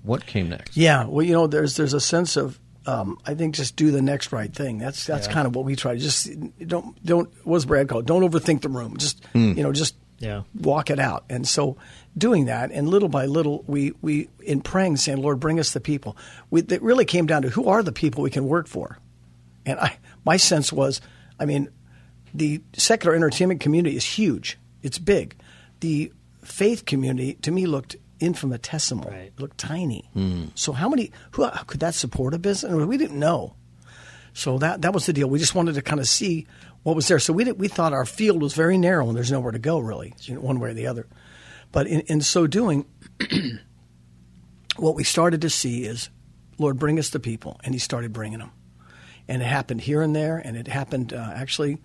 [0.03, 0.75] What came next?
[0.75, 4.01] Yeah, well, you know, there's there's a sense of um, I think just do the
[4.01, 4.77] next right thing.
[4.79, 5.93] That's that's kind of what we try.
[5.93, 6.29] To just
[6.65, 8.05] don't don't what's Brad called?
[8.05, 8.97] Don't overthink the room.
[8.97, 10.43] Just you know, just Yeah.
[10.59, 11.25] walk it out.
[11.29, 11.77] And so
[12.17, 15.79] doing that, and little by little, we we in praying, saying, Lord, bring us the
[15.79, 16.17] people.
[16.49, 18.97] We, it really came down to who are the people we can work for.
[19.65, 21.01] And I my sense was,
[21.39, 21.69] I mean,
[22.33, 24.57] the secular entertainment community is huge.
[24.81, 25.35] It's big.
[25.81, 26.11] The
[26.43, 29.09] faith community to me looked infinitesimal.
[29.09, 29.27] Right.
[29.27, 30.09] It looked tiny.
[30.55, 32.73] So how many who could that support a business?
[32.73, 33.55] We didn't know.
[34.33, 35.29] So that that was the deal.
[35.29, 36.47] We just wanted to kind of see
[36.83, 37.19] what was there.
[37.19, 39.79] So we did, we thought our field was very narrow and there's nowhere to go
[39.79, 41.07] really, you know, one way or the other.
[41.71, 42.85] But in, in so doing,
[44.77, 46.09] what we started to see is,
[46.57, 48.51] Lord, bring us the people, and He started bringing them,
[49.27, 51.77] and it happened here and there, and it happened uh, actually.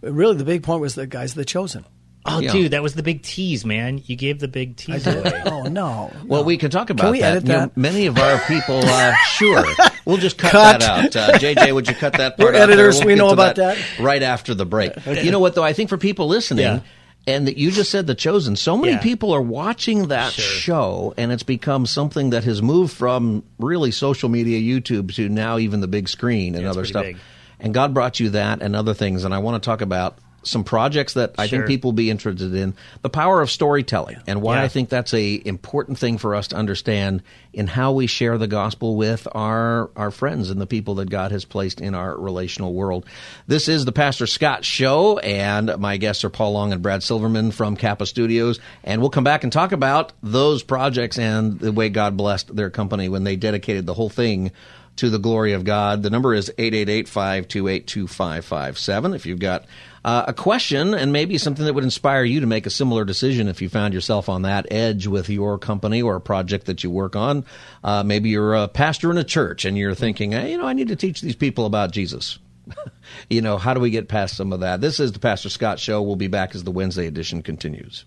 [0.00, 1.84] Really, the big point was the guys, the chosen.
[2.30, 2.52] Oh, Yeah.
[2.52, 4.02] dude, that was the big tease, man.
[4.06, 5.42] You gave the big tease away.
[5.46, 6.10] oh no!
[6.26, 6.46] Well, no.
[6.46, 7.36] we can talk about can we that.
[7.38, 7.76] edit You know, that?
[7.76, 9.64] many of our people, uh, sure,
[10.04, 10.80] we'll just cut, Cut.
[10.80, 11.16] that out.
[11.16, 12.68] Uh, JJ, would you cut that part We're out?
[12.70, 13.78] editors, We'll we know about that.
[13.98, 14.92] right after the break.
[15.06, 15.64] You know what, though?
[15.64, 16.80] I think for people listening, Yeah.
[17.26, 18.98] and that you just said the chosen, so many Yeah.
[19.00, 20.44] people are watching that Sure.
[20.44, 25.58] show, and it's become something that has moved from really social media, YouTube, to now
[25.58, 27.04] even the big screen and Yeah, other stuff.
[27.04, 27.16] big.
[27.60, 30.64] And God brought you that and other things, and I want to talk about some
[30.64, 32.74] projects that I think people will be interested in.
[33.02, 34.62] The power of storytelling, and why Yeah.
[34.62, 37.22] I think that's a important thing for us to understand
[37.52, 41.32] in how we share the gospel with our our friends and the people that God
[41.32, 43.04] has placed in our relational world.
[43.46, 47.50] This is the Pastor Scott Show, and my guests are Paul Long and Brad Silverman
[47.50, 51.88] from Kappa Studios, and we'll come back and talk about those projects and the way
[51.88, 54.52] God blessed their company when they dedicated the whole thing
[54.96, 56.02] to the glory of God.
[56.02, 59.14] The number is 888-528-2557.
[59.14, 59.64] If you've got
[60.04, 63.48] uh, a question and maybe something that would inspire you to make a similar decision
[63.48, 66.90] if you found yourself on that edge with your company or a project that you
[66.90, 67.44] work on.
[67.82, 70.72] Uh, maybe you're a pastor in a church and you're thinking, hey, you know, I
[70.72, 72.38] need to teach these people about Jesus.
[73.30, 74.80] you know, how do we get past some of that?
[74.80, 76.02] This is the Pastor Scott Show.
[76.02, 78.04] We'll be back as the Wednesday edition continues.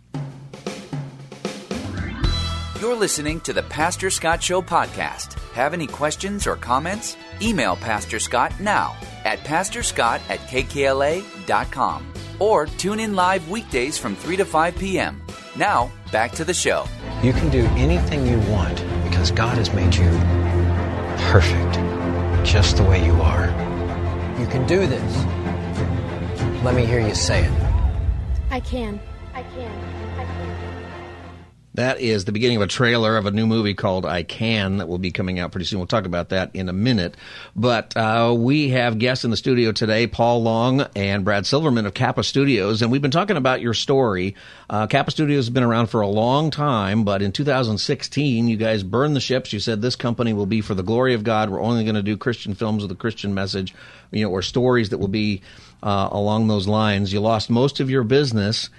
[2.79, 5.40] You're listening to the Pastor Scott Show podcast.
[5.53, 7.17] Have any questions or comments?
[7.41, 14.37] Email Pastor Scott now at pastorscott at kkla.com or tune in live weekdays from 3
[14.37, 15.21] to 5 p.m.
[15.55, 16.85] Now, back to the show.
[17.21, 20.09] You can do anything you want because God has made you
[21.29, 21.75] perfect,
[22.45, 23.45] just the way you are.
[24.39, 25.15] You can do this.
[26.63, 27.51] Let me hear you say it.
[28.49, 28.99] I can.
[29.33, 29.69] I can.
[29.69, 29.90] I can.
[31.73, 34.89] That is the beginning of a trailer of a new movie called I Can that
[34.89, 35.79] will be coming out pretty soon.
[35.79, 37.15] We'll talk about that in a minute.
[37.55, 41.93] But uh, we have guests in the studio today, Paul Long and Brad Silverman of
[41.93, 44.35] Kappa Studios, and we've been talking about your story.
[44.69, 48.83] Uh, Kappa Studios has been around for a long time, but in 2016, you guys
[48.83, 49.53] burned the ships.
[49.53, 51.49] You said this company will be for the glory of God.
[51.49, 53.73] We're only going to do Christian films with a Christian message,
[54.11, 55.41] you know, or stories that will be
[55.81, 57.13] uh, along those lines.
[57.13, 58.69] You lost most of your business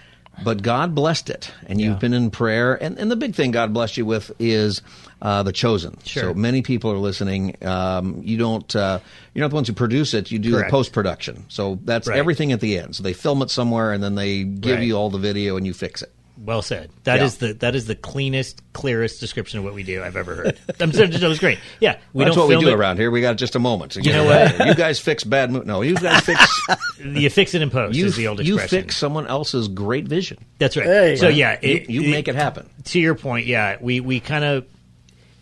[0.45, 2.75] but God blessed it, and you've been in prayer.
[2.75, 4.83] And, and the big thing God blessed you with is
[5.21, 5.97] uh, the chosen.
[6.05, 6.23] Sure.
[6.31, 7.57] So many people are listening.
[7.65, 8.75] Um, you don't.
[8.75, 8.99] Uh,
[9.35, 10.31] you're not the ones who produce it.
[10.31, 11.45] You do the post production.
[11.49, 12.19] So that's Right.
[12.19, 12.97] everything at the end.
[12.97, 14.87] So they film it somewhere, and then they give Right.
[14.87, 16.13] you all the video, and you fix it.
[16.45, 16.91] Well said.
[17.05, 17.49] That is Yeah.
[17.49, 20.59] the that is the cleanest, clearest description of what we do I've ever heard.
[20.81, 21.59] I'm sorry, that was great.
[21.81, 22.75] Yeah, we that's don't what we do it.
[22.75, 23.11] around here.
[23.11, 23.93] We got just a moment.
[23.93, 24.67] to You know what?
[24.67, 25.53] You guys fix bad.
[25.53, 26.61] Mo- no, you guys fix.
[27.05, 27.97] You fix it in post.
[27.99, 28.77] you is the old expression.
[28.77, 30.39] you fix someone else's great vision.
[30.59, 30.87] That's right.
[30.87, 31.17] Hey.
[31.17, 32.69] so yeah, You, you it- make it happen.
[32.85, 34.67] to your point, yeah, we we kind of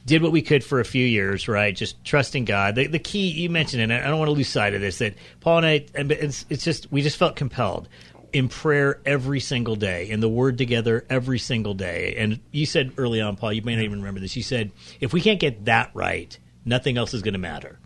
[0.06, 1.76] did what we could for a few years, right?
[1.76, 2.74] Just trusting God.
[2.74, 5.14] The, the key you mentioned, and I don't want to lose sight of this, that
[5.40, 7.86] Paul and I, and it's, it's just we just felt compelled
[8.32, 12.14] in prayer every single day, in the Word together every single day.
[12.18, 14.36] And you said early on, Paul, you may not even remember this.
[14.36, 17.78] You said if we can't get that right, nothing else is going to matter.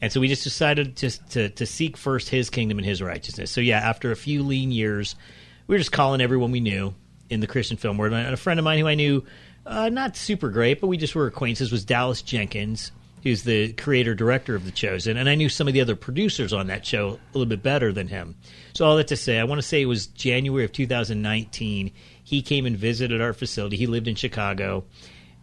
[0.00, 3.50] And so we just decided just to, to seek first His kingdom and His righteousness.
[3.50, 5.14] So yeah, after a few lean years,
[5.66, 6.94] we were just calling everyone we knew
[7.30, 8.12] in the Christian film world.
[8.12, 9.24] And a friend of mine who I knew,
[9.64, 12.92] uh, not super great, but we just were acquaintances, was Dallas Jenkins,
[13.24, 15.16] who's the creator director of The Chosen.
[15.16, 17.90] And I knew some of the other producers on that show a little bit better
[17.90, 18.36] than him.
[18.74, 21.90] So all that to say, I want to say it was January of 2019.
[22.22, 23.78] He came and visited our facility.
[23.78, 24.84] He lived in Chicago.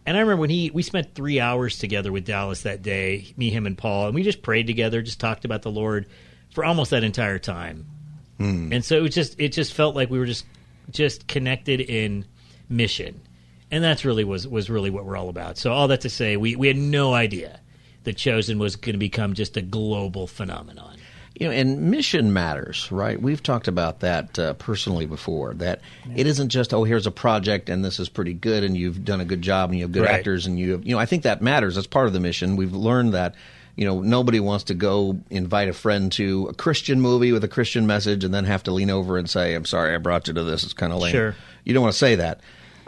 [0.06, 3.50] And I remember when he we spent three hours together with Dallas that day, me,
[3.50, 6.06] him, and Paul, and we just prayed together, just talked about the Lord
[6.50, 7.86] for almost that entire time.
[8.38, 8.72] Hmm.
[8.72, 10.44] And so it was just it just felt like we were just
[10.90, 12.24] just connected in
[12.68, 13.20] mission,
[13.70, 15.56] and that's really was was really what we're all about.
[15.56, 17.60] So all that to say, we we had no idea
[18.04, 20.96] that Chosen was going to become just a global phenomenon.
[21.38, 23.20] You know, and mission matters, right?
[23.20, 25.54] We've talked about that uh, personally before.
[25.54, 25.80] That
[26.14, 29.20] it isn't just oh, here's a project and this is pretty good, and you've done
[29.20, 30.10] a good job, and you have good Right.
[30.10, 31.74] actors, and you have, you know, I think that matters.
[31.76, 32.56] That's part of the mission.
[32.56, 33.34] We've learned that.
[33.74, 37.48] You know, nobody wants to go invite a friend to a Christian movie with a
[37.48, 40.34] Christian message and then have to lean over and say, "I'm sorry, I brought you
[40.34, 40.62] to this.
[40.62, 41.34] It's kind of lame." Sure.
[41.64, 42.40] You don't want to say that.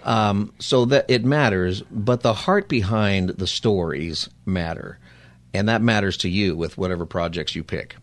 [0.02, 4.98] Um, so that it matters, but the heart behind the stories matter,
[5.54, 7.96] and that matters to you with whatever projects you pick.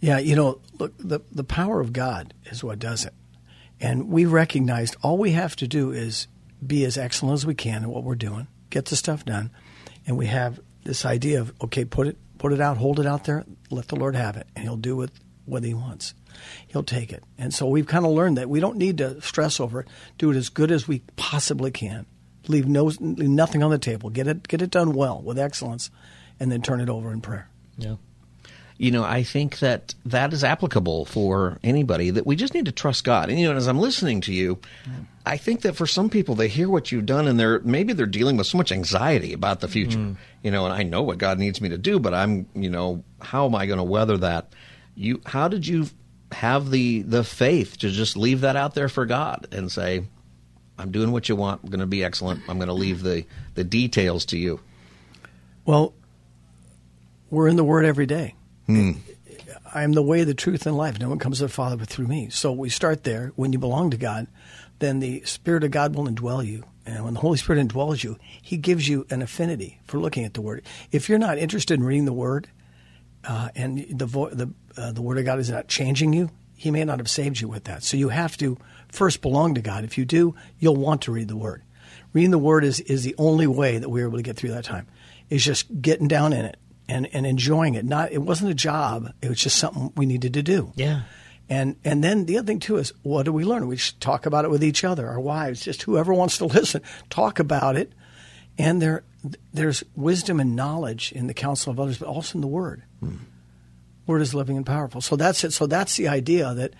[0.00, 3.14] Yeah, you know, look, the the power of God is what does it,
[3.80, 6.28] and we recognized all we have to do is
[6.64, 9.50] be as excellent as we can in what we're doing, get the stuff done,
[10.06, 13.24] and we have this idea of okay, put it put it out, hold it out
[13.24, 15.10] there, let the Lord have it, and He'll do with
[15.46, 16.14] what He wants.
[16.68, 19.58] He'll take it, and so we've kind of learned that we don't need to stress
[19.58, 19.88] over it.
[20.16, 22.06] Do it as good as we possibly can.
[22.46, 24.10] Leave no leave nothing on the table.
[24.10, 25.90] Get it get it done well with excellence,
[26.40, 27.48] and then turn it over in prayer.
[27.76, 27.96] Yeah.
[28.76, 32.10] you know, I think that that is applicable for anybody.
[32.10, 33.28] That we just need to trust God.
[33.28, 34.58] And you know, as I'm listening to you,
[35.26, 38.06] I think that for some people, they hear what you've done, and they're maybe they're
[38.06, 39.98] dealing with so much anxiety about the future.
[39.98, 40.16] Mm.
[40.42, 43.02] You know, and I know what God needs me to do, but I'm, you know,
[43.20, 44.52] how am I going to weather that?
[44.94, 45.86] You, how did you
[46.32, 50.04] have the the faith to just leave that out there for God and say,
[50.78, 51.62] "I'm doing what you want.
[51.64, 52.42] I'm going to be excellent.
[52.48, 53.24] I'm going to leave the
[53.54, 54.60] the details to you."
[55.64, 55.94] Well,
[57.30, 58.34] we're in the Word every day.
[59.74, 60.98] I am the way, the truth, and life.
[60.98, 62.30] No one comes to the Father but through me.
[62.30, 63.32] So we start there.
[63.36, 64.26] When you belong to God,
[64.78, 66.64] then the Spirit of God will indwell you.
[66.86, 70.34] And when the Holy Spirit indwells you, He gives you an affinity for looking at
[70.34, 70.64] the Word.
[70.90, 72.48] If you're not interested in reading the Word,
[73.24, 76.70] uh, and the vo- the uh, the Word of God is not changing you, He
[76.70, 77.82] may not have saved you with that.
[77.82, 78.56] So you have to
[78.90, 79.84] first belong to God.
[79.84, 81.62] If you do, you'll want to read the Word.
[82.14, 84.64] Reading the Word is is the only way that we're able to get through that
[84.64, 84.86] time.
[85.28, 86.56] Is just getting down in it
[86.88, 87.84] and and enjoying it.
[87.84, 89.12] Not it wasn't a job.
[89.22, 90.72] It was just something we needed to do.
[90.74, 91.02] Yeah.
[91.48, 93.68] And and then the other thing too is what do we learn?
[93.68, 96.82] We should talk about it with each other, our wives, just whoever wants to listen.
[97.10, 97.92] Talk about it,
[98.58, 99.04] and there
[99.52, 102.82] there's wisdom and knowledge in the counsel of others, but also in the Word.
[103.00, 103.16] Hmm.
[104.06, 105.00] Word is living and powerful.
[105.00, 105.52] So that's it.
[105.52, 106.72] So that's the idea that,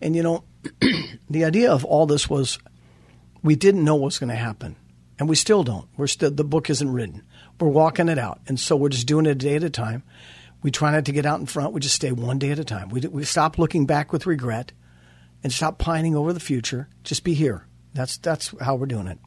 [0.00, 0.44] and you know,
[1.30, 2.58] the idea of all this was
[3.42, 4.76] we didn't know what was going to happen,
[5.18, 5.88] and we still don't.
[5.96, 7.22] We're still the book isn't written.
[7.62, 10.02] We're walking it out, and so we're just doing it a day at a time.
[10.62, 11.72] We try not to get out in front.
[11.72, 12.88] We just stay one day at a time.
[12.88, 14.72] We we stop looking back with regret,
[15.44, 16.88] and stop pining over the future.
[17.04, 17.66] Just be here.
[17.94, 19.18] That's that's how we're doing it.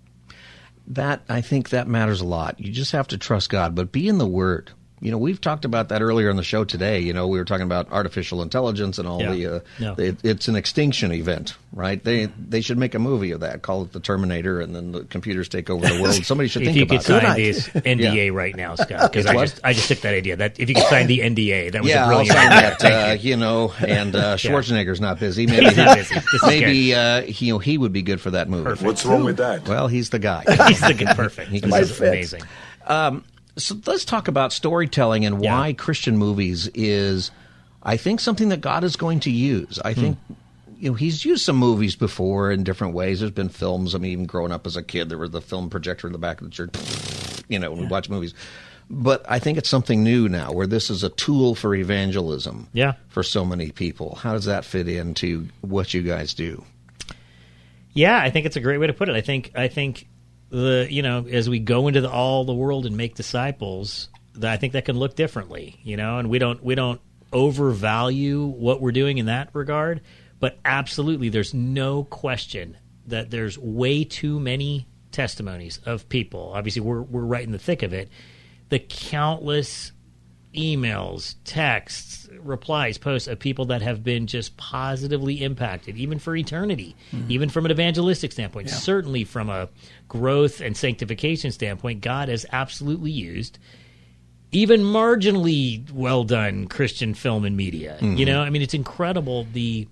[0.88, 2.60] that I think that matters a lot.
[2.60, 4.72] You just have to trust God, but be in the Word.
[5.06, 7.00] You know, we've talked about that earlier in the show today.
[7.00, 9.32] You know, we were talking about artificial intelligence and all Yeah.
[9.34, 9.46] the.
[9.48, 9.96] Uh, Yeah.
[10.00, 12.04] it, it's an extinction event, right?
[12.04, 13.62] They they should make a movie of that.
[13.62, 16.16] Call it the Terminator, and then the computers take over the world.
[16.26, 17.36] Somebody should If think you about could sign that.
[17.38, 20.38] this NDA right now, Scott, because I just I just took that idea.
[20.38, 22.38] That if you could sign the NDA, that was yeah, a I'll brilliant.
[22.38, 22.76] sign idea.
[22.80, 23.10] that.
[23.10, 23.30] Uh, you.
[23.30, 25.46] you know, and uh, Schwarzenegger's not busy.
[25.46, 26.16] Maybe He's not busy.
[26.16, 28.64] This maybe uh, he, you know he would be good for that movie.
[28.64, 28.88] Perfect.
[28.88, 29.68] What's wrong with that?
[29.68, 30.44] Well, he's the guy.
[30.68, 31.52] He's thinking perfect.
[31.52, 32.08] He This might is fit.
[32.08, 32.42] amazing.
[33.58, 35.58] So let's talk about storytelling and Yeah.
[35.58, 37.32] why Christian movies is,
[37.84, 39.80] I think, something that God is going to use.
[39.84, 40.02] I hmm.
[40.02, 40.18] think,
[40.78, 43.20] you know, He's used some movies before in different ways.
[43.20, 43.96] There's been films.
[43.96, 46.20] I mean, even growing up as a kid, there was the film projector in the
[46.20, 46.76] back of the church.
[47.48, 48.34] You know, when we watch movies.
[48.90, 52.68] But I think it's something new now, where this is a tool for evangelism.
[52.74, 52.94] Yeah.
[53.08, 56.64] For so many people, how does that fit into what you guys do?
[57.94, 59.16] Yeah, I think it's a great way to put it.
[59.16, 60.08] I think I think
[60.50, 64.52] the you know as we go into the, all the world and make disciples, that
[64.52, 65.80] I think that can look differently.
[65.84, 67.02] You know, and we don't we don't
[67.34, 70.02] overvalue what we're doing in that regard,
[70.40, 72.78] but absolutely, there's no question
[73.08, 76.52] that there's way too many testimonies of people.
[76.54, 78.10] Obviously, we're we're right in the thick of it.
[78.70, 79.92] The countless
[80.56, 86.96] emails, texts, replies, posts of people that have been just positively impacted, even for eternity,
[87.30, 89.68] even from an evangelistic standpoint, certainly from a
[90.08, 93.60] growth and sanctification standpoint, God has absolutely used
[94.52, 97.98] even marginally well done Christian film and media.
[98.00, 98.26] You mm-hmm.
[98.26, 99.88] know, I mean, it's incredible the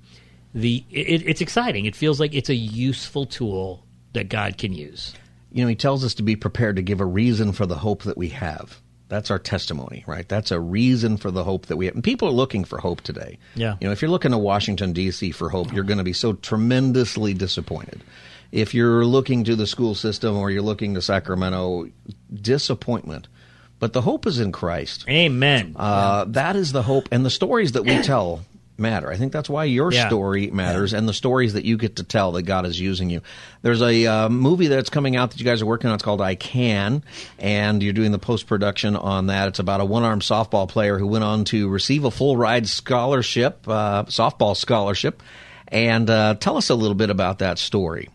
[0.53, 1.85] the it, it's exciting.
[1.85, 5.15] It feels like it's a useful tool that God can use.
[5.53, 8.03] you know, he tells us to be prepared to give a reason for the hope
[8.03, 8.81] that we have.
[9.13, 10.27] That's our testimony, right?
[10.27, 11.93] That's a reason for the hope that we have.
[11.93, 13.37] And people are looking for hope today.
[13.53, 13.75] Yeah.
[13.79, 15.29] You know, if you're looking to Washington, D.C.
[15.33, 18.01] for hope, you're going to be so tremendously disappointed.
[18.51, 21.89] If you're looking to the school system or you're looking to Sacramento,
[22.33, 23.27] disappointment.
[23.77, 25.07] But the hope is in Christ.
[25.07, 25.75] Amen.
[25.75, 27.07] Uh, that is the hope.
[27.11, 28.43] And the stories that we tell
[28.77, 29.11] matter.
[29.11, 30.07] I think that's why your Yeah.
[30.07, 33.21] story matters and the stories that you get to tell that God is using you.
[33.61, 35.93] There's a uh, movie that's coming out that you guys are working on.
[35.95, 37.03] It's called I Can,
[37.39, 39.47] and you're doing the post production on that.
[39.49, 42.67] It's about a one armed softball player who went on to receive a full ride
[42.67, 45.21] scholarship, uh, softball scholarship.
[45.67, 48.09] And uh, tell us a little bit about that story.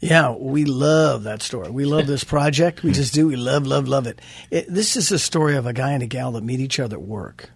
[0.00, 1.70] Yeah, we love that story.
[1.70, 2.82] We love this project.
[2.82, 3.26] We just do.
[3.26, 4.18] We love, love, love it.
[4.50, 4.66] it.
[4.66, 7.02] This is a story of a guy and a gal that meet each other at
[7.02, 7.50] work,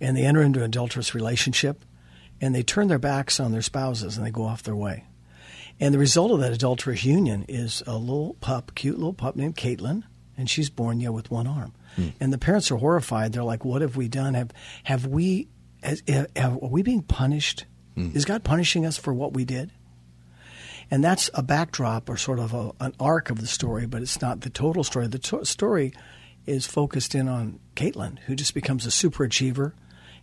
[0.00, 1.84] and they enter into an adulterous relationship,
[2.40, 5.04] and they turn their backs on their spouses and they go off their way.
[5.80, 9.56] And the result of that adulterous union is a little pup, cute little pup named
[9.56, 10.02] Caitlin,
[10.36, 11.72] and she's born yeah with one arm.
[11.96, 12.08] Hmm.
[12.20, 13.32] And the parents are horrified.
[13.32, 14.34] They're like, "What have we done?
[14.34, 14.50] Have
[14.84, 15.48] have we?
[15.82, 17.64] Has, eh, have, are we being punished?
[17.94, 18.10] Hmm.
[18.14, 19.70] Is God punishing us for what we did?"
[20.90, 24.22] And that's a backdrop or sort of a, an arc of the story, but it's
[24.22, 25.06] not the total story.
[25.06, 25.92] The to- story
[26.46, 29.74] is focused in on Caitlin, who just becomes a super achiever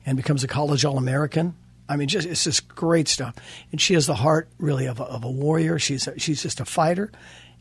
[0.05, 1.55] and becomes a college All American.
[1.87, 3.35] I mean, just it's just great stuff.
[3.71, 5.77] And she has the heart really of a, of a warrior.
[5.79, 7.11] She's a, she's just a fighter,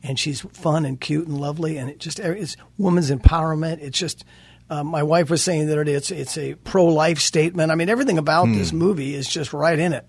[0.03, 1.77] and she's fun and cute and lovely.
[1.77, 3.79] And it just it's women's empowerment.
[3.81, 4.25] It's just.
[4.71, 7.71] Uh, my wife was saying the other day it's it's a pro life statement.
[7.71, 10.09] I mean, everything about this movie is just right in it.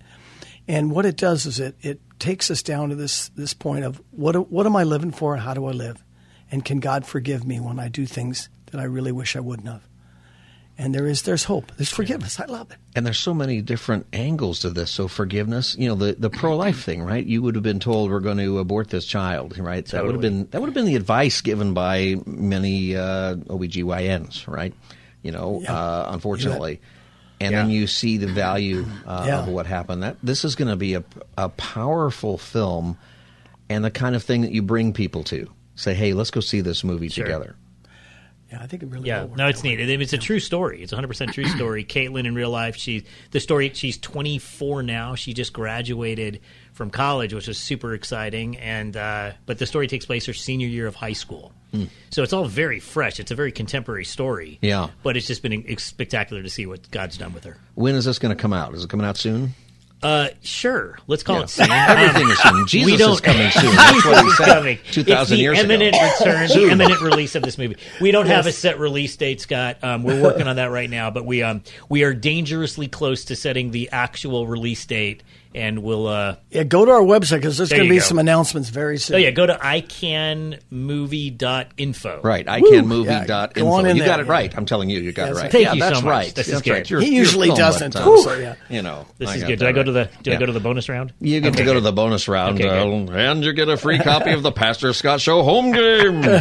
[0.68, 4.02] And what it does is it, it takes us down to this, this point of
[4.10, 6.02] what, what am I living for and how do I live?
[6.50, 9.68] And can God forgive me when I do things that I really wish I wouldn't
[9.68, 9.86] have?
[10.78, 11.72] And there is there's hope.
[11.78, 12.38] There's forgiveness.
[12.38, 12.76] I love it.
[12.94, 14.90] And there's so many different angles to this.
[14.90, 17.24] So forgiveness, you know, the, the pro life thing, right?
[17.24, 19.86] You would have been told we're going to abort this child, right?
[19.86, 24.46] That would have been that would have been the advice given by many uh, OBGYNs,
[24.46, 24.74] right?
[25.22, 26.80] You know, uh, unfortunately.
[27.40, 29.38] And then you see the value uh, Yeah.
[29.40, 30.02] of what happened.
[30.02, 31.04] That this is going to be a,
[31.38, 32.98] a powerful film,
[33.70, 35.50] and the kind of thing that you bring people to.
[35.74, 37.24] Say, hey, let's go see this movie Sure.
[37.26, 37.54] together.
[38.50, 39.76] Yeah, I think it really Yeah, will work no, it's that way.
[39.76, 40.00] neat.
[40.00, 40.82] It's a true story.
[40.82, 41.84] It's hundred percent true story.
[41.88, 43.72] Caitlin in real life, she's the story.
[43.74, 45.14] She's 24 now.
[45.16, 46.40] She just graduated
[46.72, 48.56] from college, which is super exciting.
[48.58, 51.52] And uh, but the story takes place her senior year of high school,
[52.10, 53.18] so it's all very fresh.
[53.20, 54.58] It's a very contemporary story.
[54.62, 54.88] Yeah.
[55.02, 57.56] but it's just been spectacular to see what God's done with her.
[57.74, 58.74] When is this going to come out?
[58.74, 59.54] Is it coming out soon?
[60.02, 60.98] Uh, sure.
[61.06, 61.42] Let's call Yeah.
[61.44, 61.70] it soon.
[61.72, 62.66] Everything is soon.
[62.66, 63.64] Jesus we don't, is coming soon.
[63.76, 64.78] That's what he said coming.
[64.92, 65.64] 2,000 it's the years ago.
[65.72, 67.76] imminent return, the imminent release of this movie.
[68.00, 69.82] We don't have a set release date, Scott.
[69.82, 73.36] Um, we're working on that right now, but we um we are dangerously close to
[73.36, 75.22] setting the actual release date,
[75.56, 78.04] and we'll uh Yeah, go to our website because there's There going to be go.
[78.04, 79.16] some announcements very soon.
[79.16, 82.20] oh yeah, go to icanmovie.info.
[82.22, 82.66] Right, Yeah, go
[83.72, 84.50] on in you got there, it right.
[84.52, 84.56] yeah.
[84.58, 85.50] I'm telling you, you got it right.
[85.50, 86.10] thank yeah, you that's so much.
[86.10, 86.34] right.
[86.34, 86.70] This is that's good.
[86.72, 86.90] right.
[86.90, 88.54] You're- He you're usually doesn't, butt, uh, so yeah.
[88.68, 89.58] You know, This I is good.
[89.58, 90.22] Do I go to the right.
[90.22, 90.36] do Yeah.
[90.36, 91.12] I go to the bonus round?
[91.20, 92.84] You get Okay, to go to the bonus round, Okay, uh,
[93.16, 96.22] and you get a free copy of the Pastor Scott Show home game.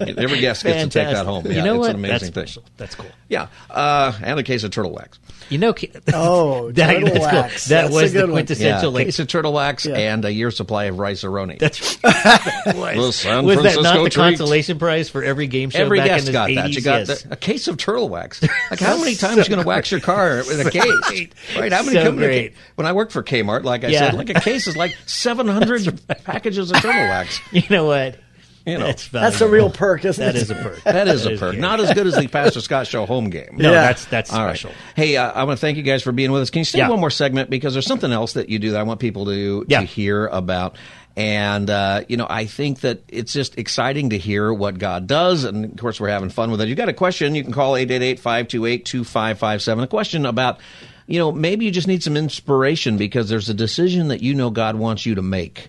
[0.00, 1.26] Every guest gets to take that Fantastic.
[1.26, 1.46] home.
[1.46, 1.94] You Yeah, know it's what?
[1.94, 2.64] an That's amazing thing.
[2.76, 3.06] That's cool.
[3.28, 5.18] Yeah, uh, and a case of turtle wax.
[5.48, 5.74] You know,
[6.14, 7.26] Oh, that, turtle that's cool.
[7.26, 7.64] wax.
[7.66, 8.31] That That's a was good the one.
[8.32, 9.96] Quintessential yeah, like case of turtle wax Yeah.
[9.96, 11.58] and a year's supply of Rice-A-Roni.
[11.58, 14.14] That's that was, The San was that not the treat.
[14.14, 16.54] consolation prize for every game show Every back guest in the got 80s?
[16.56, 16.70] that.
[16.70, 17.22] You got yes.
[17.22, 18.40] the, a case of turtle wax.
[18.70, 21.28] Like how many times are you going to wax your car with a case?
[21.56, 21.72] Right?
[21.72, 22.54] How many So come in a great.
[22.76, 24.10] When I worked for Kmart, like I Yeah.
[24.10, 27.40] said, like a case is like 700 packages of turtle wax.
[27.52, 28.16] You know what?
[28.64, 30.42] You know, that's That's a real perk, isn't That it?
[30.42, 30.80] is a perk.
[30.84, 31.52] That is a perk.
[31.52, 31.60] good.
[31.60, 33.56] Not as good as the Pastor Scott Show home game.
[33.56, 33.82] No, Yeah.
[33.82, 34.56] that's that's All right.
[34.56, 34.70] special.
[34.94, 36.50] Hey, uh, I want to thank you guys for being with us.
[36.50, 36.88] Can you stay Yeah.
[36.88, 39.64] one more segment because there's something else that you do that I want people to
[39.68, 39.80] Yeah.
[39.80, 40.76] to hear about.
[41.16, 45.44] And uh, you know, I think that it's just exciting to hear what God does,
[45.44, 46.68] and of course, we're having fun with it.
[46.68, 47.34] You got a question?
[47.34, 49.82] You can call 888-528-2557.
[49.82, 50.58] A question about,
[51.06, 54.50] you know, maybe you just need some inspiration because there's a decision that you know
[54.50, 55.68] God wants you to make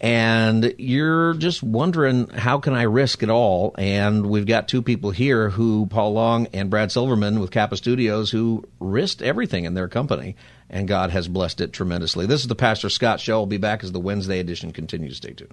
[0.00, 3.74] and you're just wondering how can I risk it all?
[3.76, 8.30] And we've got two people here who Paul Long and Brad Silverman with Kappa Studios
[8.30, 10.36] who risked everything in their company,
[10.70, 12.24] and God has blessed it tremendously.
[12.24, 13.40] This is the Pastor Scott Show.
[13.40, 15.18] We'll be back as the Wednesday edition continues.
[15.18, 15.52] Stay tuned.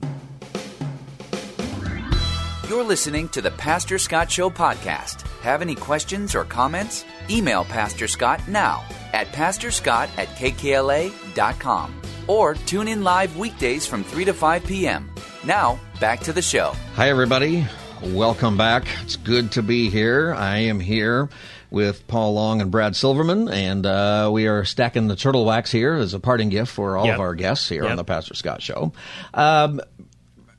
[2.69, 5.21] You're listening to the Pastor Scott Show podcast.
[5.41, 7.05] Have any questions or comments?
[7.29, 8.83] Email Pastor Scott now
[9.13, 15.09] at pastorscott at kkla.com or tune in live weekdays from 3 to 5 p.m.
[15.45, 16.73] Now, back to the show.
[16.95, 17.65] Hi, everybody.
[18.03, 18.85] Welcome back.
[19.03, 20.33] It's good to be here.
[20.33, 21.29] I am here
[21.71, 25.95] with Paul Long and Brad Silverman, and uh, we are stacking the turtle wax here
[25.95, 27.15] as a parting gift for all Yep.
[27.15, 28.93] of our guests here on the Pastor Scott Show.
[29.33, 29.81] Um,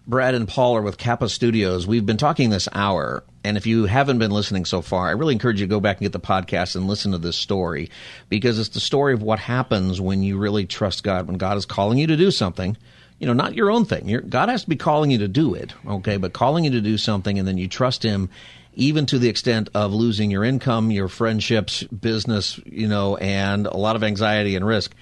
[0.06, 1.86] Brad and Paul are with Kappa Studios.
[1.86, 5.34] We've been talking this hour, and if you haven't been listening so far, I really
[5.34, 7.90] encourage you to go back and get the podcast and listen to this story
[8.28, 11.64] because it's the story of what happens when you really trust God, when God is
[11.64, 12.76] calling you to do something.
[13.18, 14.20] You know, not your own thing.
[14.28, 16.96] God has to be calling you to do it, okay, but calling you to do
[16.96, 18.28] something, and then you trust Him
[18.74, 23.76] even to the extent of losing your income, your friendships, business, you know, and a
[23.76, 24.94] lot of anxiety and risk.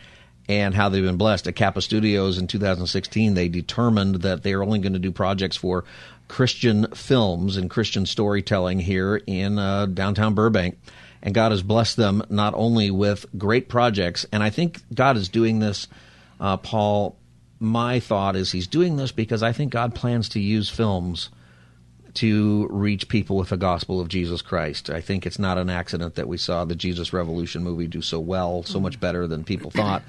[0.48, 1.48] And how they've been blessed.
[1.48, 5.56] At Kappa Studios in 2016, they determined that they are only going to do projects
[5.56, 5.84] for
[6.28, 10.78] Christian films and Christian storytelling here in uh, downtown Burbank.
[11.22, 15.28] And God has blessed them not only with great projects, and I think God is
[15.28, 15.88] doing this,
[16.40, 17.16] uh, Paul.
[17.58, 21.30] My thought is He's doing this because I think God plans to use films
[22.16, 24.88] to reach people with the gospel of Jesus Christ.
[24.90, 28.18] I think it's not an accident that we saw the Jesus Revolution movie do so
[28.18, 30.02] well, so much better than people thought.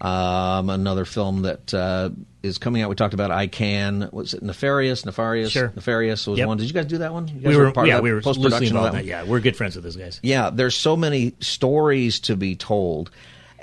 [0.00, 2.10] Um, another film that uh,
[2.42, 2.88] is coming out.
[2.88, 4.08] We talked about I Can.
[4.12, 5.04] Was it Nefarious?
[5.04, 5.50] Nefarious?
[5.50, 5.72] Sure.
[5.74, 6.46] Nefarious was Yep.
[6.48, 6.56] one.
[6.56, 7.26] Did you guys do that one?
[7.26, 9.06] You guys We were, part yeah, we were post production involved that one?
[9.06, 10.20] Yeah, we're good friends with those guys.
[10.22, 13.10] Yeah, there's so many stories to be told.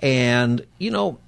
[0.01, 1.19] And, you know,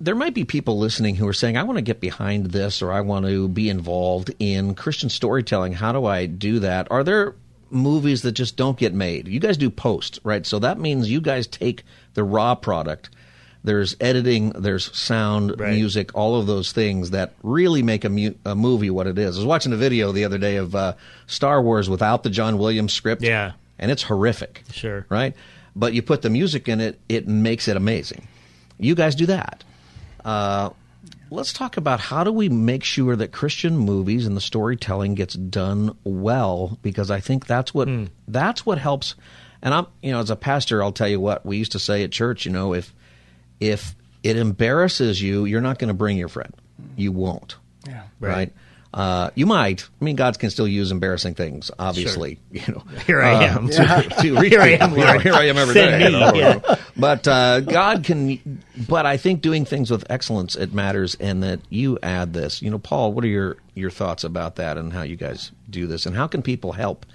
[0.00, 2.90] there might be people listening who are saying, I want to get behind this or
[2.90, 5.74] I want to be involved in Christian storytelling.
[5.74, 6.88] How do I do that?
[6.90, 7.36] Are there
[7.70, 9.28] movies that just don't get made?
[9.28, 10.44] You guys do post, right?
[10.44, 11.84] So that means you guys take
[12.14, 13.10] the raw product.
[13.62, 15.74] There's editing, there's sound, Right.
[15.74, 19.36] music, all of those things that really make a, mu- a movie what it is.
[19.36, 20.94] I was watching a video the other day of uh,
[21.26, 23.20] Star Wars without the John Williams script.
[23.22, 23.52] Yeah.
[23.78, 25.04] And it's horrific Sure.
[25.10, 25.34] right?
[25.76, 28.26] But you put the music in it, it makes it amazing.
[28.78, 29.62] You guys do that.
[30.24, 30.70] Uh,
[31.30, 35.34] let's talk about how do we make sure that Christian movies and the storytelling gets
[35.34, 37.88] done well because I think that's what
[38.26, 39.14] that's what helps.
[39.62, 42.02] And I'm you know as a pastor, I'll tell you what we used to say
[42.04, 42.44] at church.
[42.46, 42.94] You know if
[43.60, 46.52] if it embarrasses you, you're not going to bring your friend.
[46.96, 47.56] You won't.
[47.86, 48.02] Yeah.
[48.18, 48.52] Right.
[48.92, 49.88] Uh, you might.
[50.00, 51.70] I mean, God can still use embarrassing things.
[51.78, 52.82] Obviously, you know.
[53.06, 53.68] Here I uh, am.
[53.70, 54.86] to- to reach Here I people.
[54.88, 56.08] am, You know, here I am every Send day.
[56.08, 56.76] me, you know, yeah.
[56.96, 58.60] But uh, God can.
[58.88, 62.62] But I think doing things with excellence it matters, and that you add this.
[62.62, 65.86] You know, Paul, what are your your thoughts about that, and how you guys do
[65.86, 67.06] this, and how can people help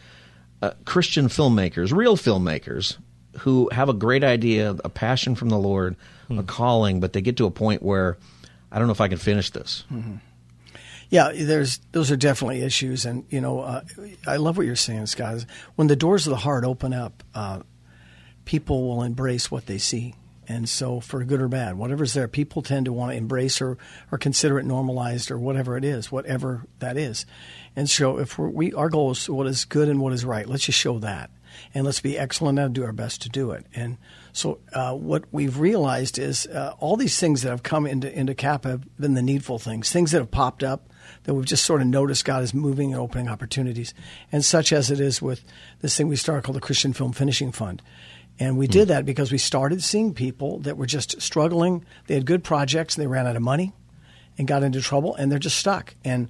[0.61, 2.95] uh, Christian filmmakers, real filmmakers,
[3.39, 5.95] who have a great idea, a passion from the Lord,
[6.29, 8.17] a calling, but they get to a point where
[8.71, 9.83] I don't know if I can finish this.
[11.09, 13.81] Yeah, there's those are definitely issues, and you know, uh,
[14.27, 15.45] I love what you're saying, Scott.
[15.75, 17.61] When the doors of the heart open up, uh,
[18.45, 20.15] people will embrace what they see,
[20.47, 23.77] and so for good or bad, whatever's there, people tend to want to embrace or
[24.11, 27.25] or consider it normalized or whatever it is, whatever that is.
[27.75, 30.47] And so, if we're, we our goal is what is good and what is right,
[30.47, 31.29] let's just show that,
[31.74, 33.66] and let's be excellent and do our best to do it.
[33.74, 33.97] And
[34.34, 38.36] so, uh, what we've realized is uh, all these things that have come into into
[38.36, 40.89] Kappa have been the needful things, things that have popped up
[41.24, 43.93] that we've just sort of noticed God is moving and opening opportunities,
[44.32, 45.43] and such as it is with
[45.82, 47.82] this thing we started called the Christian Film Finishing Fund.
[48.38, 51.86] And we did that because we started seeing people that were just struggling.
[52.08, 53.74] They had good projects and they ran out of money
[54.38, 55.95] and got into trouble and they're just stuck.
[56.03, 56.28] And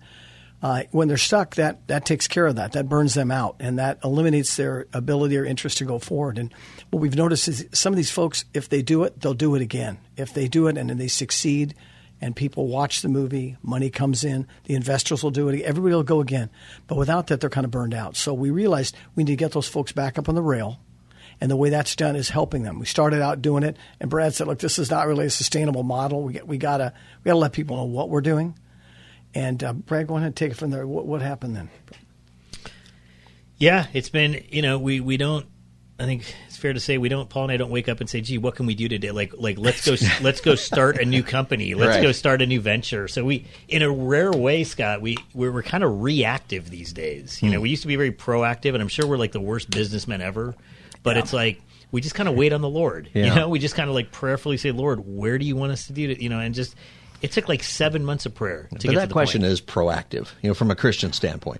[0.66, 2.72] uh, when they're stuck, that, that takes care of that.
[2.72, 6.40] That burns them out and that eliminates their ability or interest to go forward.
[6.40, 6.52] And
[6.90, 9.62] what we've noticed is some of these folks, if they do it, they'll do it
[9.62, 10.00] again.
[10.18, 11.76] If they do it and then they succeed
[12.20, 16.02] and people watch the movie, money comes in, the investors will do it, everybody will
[16.02, 16.50] go again.
[16.88, 18.18] But without that, they're kind of burned out.
[18.18, 20.80] So we realized we need to get those folks back up on the rail.
[21.40, 22.80] And the way that's done is helping them.
[22.80, 25.84] We started out doing it, and Brad said, "Look, this is not really a sustainable
[25.84, 26.24] model.
[26.24, 26.94] We get, we gotta
[27.24, 28.56] we gotta let people know what we're doing."
[29.36, 30.88] And uh, Brad, go ahead and take it from there.
[30.88, 31.70] What, what happened then?
[33.58, 35.46] Yeah, it's been you know we we don't.
[35.98, 37.30] I think it's fair to say we don't.
[37.30, 39.34] Paul and I don't wake up and say, "Gee, what can we do today?" Like
[39.38, 41.74] like let's go let's go start a new company.
[41.74, 42.04] Let's Right.
[42.04, 43.08] go start a new venture.
[43.08, 47.42] So we, in a rare way, Scott, we we're, we're kind of reactive these days.
[47.42, 49.70] You know, we used to be very proactive, and I'm sure we're like the worst
[49.70, 50.54] businessmen ever.
[51.02, 51.62] But it's like
[51.92, 53.10] we just kind of wait on the Lord.
[53.14, 55.88] You know, we just kind of like prayerfully say, "Lord, where do you want us
[55.88, 56.76] to do it?" You know, and just
[57.26, 59.52] it took like seven months of prayer to But get to that the question point.
[59.52, 61.60] is proactive, you know, from a Christian standpoint.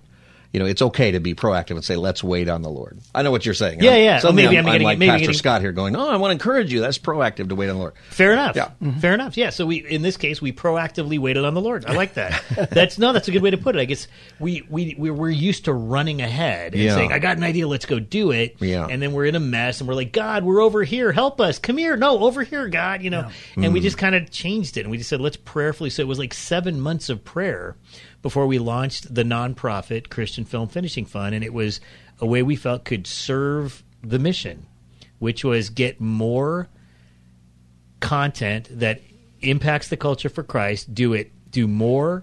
[0.56, 3.20] You know, it's okay to be proactive and say, "Let's wait on the Lord." I
[3.20, 3.82] know what you're saying.
[3.82, 4.18] Yeah, I'm- yeah.
[4.20, 6.30] Suddenly, Maybe I'm, I'm getting- like maybe Pastor getting- Scott here, going, "Oh, I want
[6.30, 6.80] to encourage you.
[6.80, 8.56] That's proactive to wait on the Lord." Fair enough.
[8.56, 8.70] Yeah.
[8.82, 9.00] Mm-hmm.
[9.00, 9.36] Fair enough.
[9.36, 9.50] Yeah.
[9.50, 11.84] So we, in this case, we proactively waited on the Lord.
[11.84, 12.42] I like that.
[12.70, 13.80] that's no, that's a good way to put it.
[13.80, 14.08] I guess
[14.40, 16.94] we we we we're used to running ahead and Yeah.
[16.94, 17.68] saying, "I got an idea.
[17.68, 18.86] Let's go do it." Yeah.
[18.88, 21.12] And then we're in a mess, and we're like, "God, we're over here.
[21.12, 21.58] Help us.
[21.58, 21.98] Come here.
[21.98, 23.28] No, over here, God." You know.
[23.56, 23.82] And we mm.
[23.82, 26.32] just kind of changed it, and we just said, "Let's prayerfully." So it was like
[26.32, 27.76] seven months of prayer
[28.22, 31.80] before we launched the nonprofit Christian Film Finishing Fund, and it was
[32.20, 34.66] a way we felt could serve the mission,
[35.18, 36.68] which was get more
[38.00, 39.00] content that
[39.40, 42.22] impacts the culture for Christ, do it do more,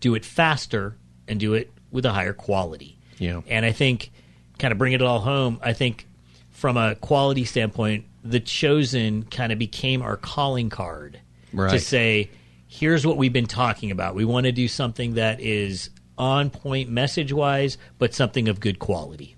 [0.00, 0.96] do it faster,
[1.26, 2.98] and do it with a higher quality.
[3.18, 3.40] Yeah.
[3.46, 4.10] And I think
[4.58, 6.06] kind of bringing it all home, I think
[6.50, 11.20] from a quality standpoint, the chosen kind of became our calling card
[11.52, 12.30] to say,
[12.76, 14.14] here's what we've been talking about.
[14.14, 18.78] We want to do something that is on point message wise, but something of good
[18.78, 19.36] quality.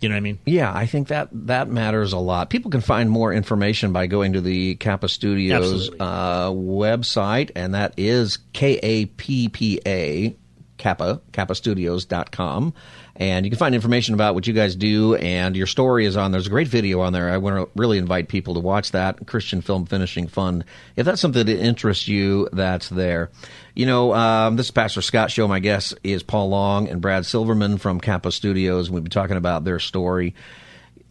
[0.00, 0.38] You know what I mean?
[0.46, 2.50] Yeah, I think that that matters a lot.
[2.50, 7.94] People can find more information by going to the Kappa Studios uh, website, and that
[7.96, 10.36] is K A P P A
[10.78, 12.74] Kappa KappaStudios.com.
[13.16, 16.30] And you can find information about what you guys do, and your story is on.
[16.30, 17.28] There's a great video on there.
[17.30, 20.64] I want to really invite people to watch that Christian Film Finishing Fund.
[20.94, 23.30] If that's something that interests you, that's there.
[23.74, 25.48] You know, um, this is Pastor Scott Show.
[25.48, 28.88] My guest is Paul Long and Brad Silverman from Kappa Studios.
[28.88, 30.34] We've been talking about their story.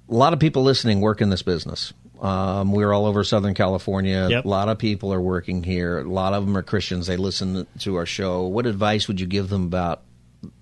[0.09, 1.93] A lot of people listening work in this business.
[2.21, 4.27] Um, we're all over Southern California.
[4.29, 4.45] Yep.
[4.45, 5.99] A lot of people are working here.
[5.99, 7.07] A lot of them are Christians.
[7.07, 8.47] They listen to our show.
[8.47, 10.01] What advice would you give them about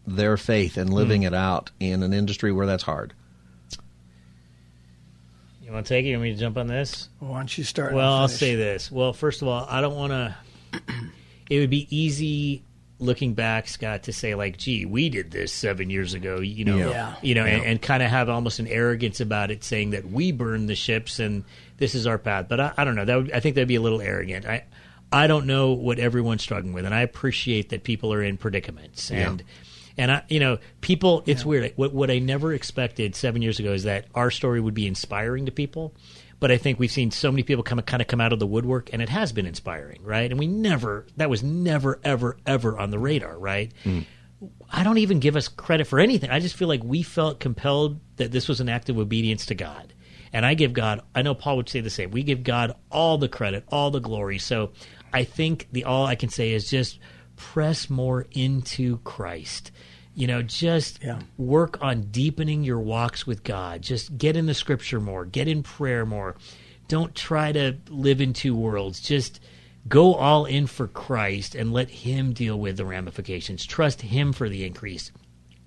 [0.07, 1.27] their faith and living Hmm.
[1.27, 3.13] it out in an industry where that's hard?
[5.63, 6.09] You want to take it?
[6.09, 7.09] You want me to jump on this?
[7.19, 7.93] Why don't you start?
[7.93, 8.91] Well, I'll say this.
[8.91, 10.11] Well, first of all, I don't want
[10.73, 10.79] to.
[11.49, 12.63] it would be easy
[12.99, 16.77] looking back, Scott, to say like, "Gee, we did this seven years ago." You know,
[16.77, 16.89] Yeah.
[16.89, 17.15] Yeah.
[17.21, 20.31] you know, and, and kind of have almost an arrogance about it, saying that we
[20.31, 21.43] burned the ships and
[21.77, 22.47] this is our path.
[22.47, 23.05] But I, I don't know.
[23.05, 24.45] That would, I think that'd be a little arrogant.
[24.45, 24.63] I
[25.11, 29.11] I don't know what everyone's struggling with, and I appreciate that people are in predicaments
[29.11, 29.43] and.
[29.97, 31.23] And I, you know, people.
[31.25, 31.71] It's weird.
[31.77, 35.45] What what I never expected seven years ago is that our story would be inspiring
[35.45, 35.93] to people.
[36.39, 38.47] But I think we've seen so many people come kind of come out of the
[38.47, 40.29] woodwork, and it has been inspiring, right?
[40.29, 43.71] And we never that was never ever ever on the radar, right?
[43.83, 44.01] Hmm.
[44.69, 46.29] I don't even give us credit for anything.
[46.29, 49.55] I just feel like we felt compelled that this was an act of obedience to
[49.55, 49.93] God.
[50.33, 52.11] And I give God, I know Paul would say the same.
[52.11, 54.37] We give God all the credit, all the glory.
[54.37, 54.71] So
[55.13, 56.99] I think the all I can say is just
[57.37, 59.71] press more into Christ.
[60.15, 61.19] You know, just Yeah.
[61.37, 63.81] work on deepening your walks with God.
[63.81, 66.35] Just get in the scripture more, get in prayer more.
[66.87, 68.99] Don't try to live in two worlds.
[69.01, 69.39] Just
[69.89, 73.65] go all in for Christ and let Him deal with the ramifications.
[73.65, 75.11] Trust Him for the increase.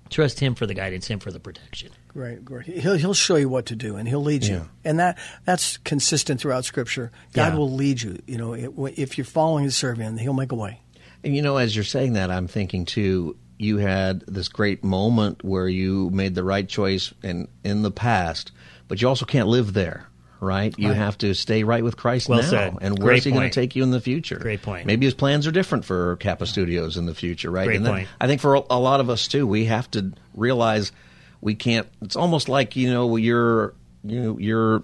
[0.09, 1.89] Trust Him for the guidance, Him for the protection.
[2.07, 2.65] Great, great.
[2.65, 6.41] He'll he'll show you what to do, and he'll lead you, and that that's consistent
[6.41, 7.11] throughout Scripture.
[7.33, 7.57] God Yeah.
[7.59, 8.17] will lead you.
[8.25, 8.53] You know,
[8.95, 10.81] if you're following His servant, He'll make a way.
[11.23, 13.35] And you know, as you're saying that, I'm thinking too.
[13.61, 18.51] You had this great moment where you made the right choice in in the past,
[18.87, 20.07] but you also can't live there,
[20.39, 20.73] right?
[20.79, 22.49] You have to stay right with Christ Well now.
[22.49, 22.77] said.
[22.81, 24.37] And Great where's he going to take you in the future?
[24.37, 24.85] Great point.
[24.85, 27.65] Maybe his plans are different for Kappa Studios in the future, right?
[27.65, 28.07] Great and then point.
[28.21, 30.93] I think for a- a lot of us too, we have to realize
[31.41, 31.87] we can't.
[32.01, 33.73] It's almost like you know you're
[34.05, 34.83] you know, you're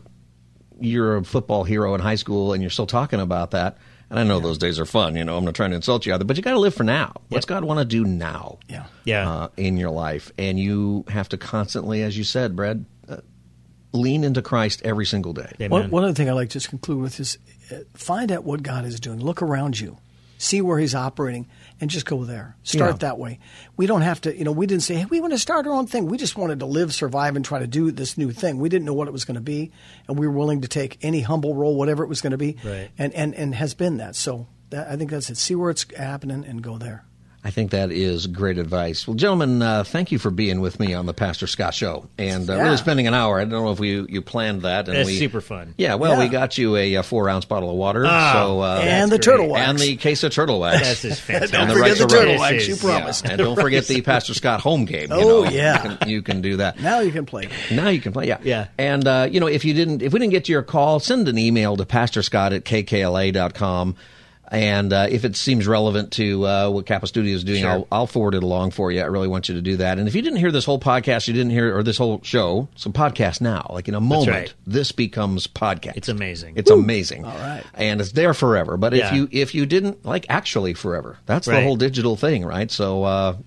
[0.81, 3.77] you're a football hero in high school and you're still talking about that.
[4.09, 5.15] And I know those days are fun.
[5.15, 6.83] You know, I'm not trying to insult you either, but you got to live for
[6.83, 7.13] now.
[7.29, 8.59] What's God want to do now?
[8.69, 8.85] Yeah.
[9.03, 9.29] Yeah.
[9.29, 13.17] Uh, in your life, and you have to constantly, as you said, Brad, uh,
[13.93, 15.51] lean into Christ every single day.
[15.59, 15.69] Amen.
[15.69, 17.37] One, one other thing I'd like to just conclude with is
[17.71, 19.19] uh, find out what God is doing.
[19.19, 19.97] Look around you,
[20.37, 21.47] see where He's operating,
[21.81, 22.55] and just go there.
[22.63, 22.97] Start Yeah.
[23.09, 23.39] that way.
[23.77, 25.73] We don't have to, you know, we didn't say, hey, we want to start our
[25.73, 26.05] own thing.
[26.07, 28.59] We just wanted to live, survive, and try to do this new thing.
[28.59, 29.71] We didn't know what it was going to be,
[30.07, 32.57] and we were willing to take any humble role, whatever it was going to be,
[32.63, 32.89] Right.
[32.97, 34.15] and, and, and has been that.
[34.15, 35.37] So that, I think that's it.
[35.37, 37.03] See where it's happening and go there.
[37.47, 39.07] I think that is great advice.
[39.07, 42.49] Well, gentlemen, uh, thank you for being with me on the Pastor Scott Show and
[42.49, 42.63] uh, Yeah.
[42.63, 43.39] really spending an hour.
[43.39, 44.87] I don't know if you, you planned that.
[44.87, 45.75] And That's we, super fun.
[45.77, 46.19] Yeah, well, Yeah.
[46.23, 48.03] we got you a, uh four ounce bottle of water.
[48.07, 49.23] Ah, so uh, and the great.
[49.25, 49.69] turtle wax.
[49.69, 50.81] and the case of turtle wax.
[50.87, 51.51] That's just fantastic.
[51.51, 52.39] Don't And the forget rice the of turtle rice.
[52.39, 53.25] wax, you promised.
[53.25, 55.11] Yeah, and don't forget the Pastor Scott home game.
[55.11, 55.49] You Oh, know.
[55.51, 55.83] yeah.
[55.91, 56.79] you can, you can do that.
[56.81, 57.47] now you can play.
[57.71, 58.39] Now you can play, yeah.
[58.41, 58.69] Yeah.
[58.79, 61.27] And, uh, you know, if you didn't, if we didn't get to your call, send
[61.27, 63.95] an email to Pastor Scott at kkla.com.
[64.55, 67.71] And uh, if it seems relevant to uh, what Kappa Studio is doing, Sure.
[67.71, 69.01] I'll, I'll forward it along for you.
[69.01, 69.99] I really want you to do that.
[69.99, 72.69] And if you didn't hear this whole podcast, you didn't hear, or this whole show,
[72.75, 73.67] some podcast now.
[73.69, 74.53] Like in a moment, right.
[74.65, 75.97] this becomes podcast.
[75.97, 76.53] It's amazing.
[76.55, 77.25] It's amazing.
[77.25, 77.63] All right.
[77.73, 78.77] And it's there forever.
[78.77, 81.17] But if you if you didn't, like actually forever.
[81.25, 82.71] That's the whole digital thing, right?
[82.71, 83.37] So, uh,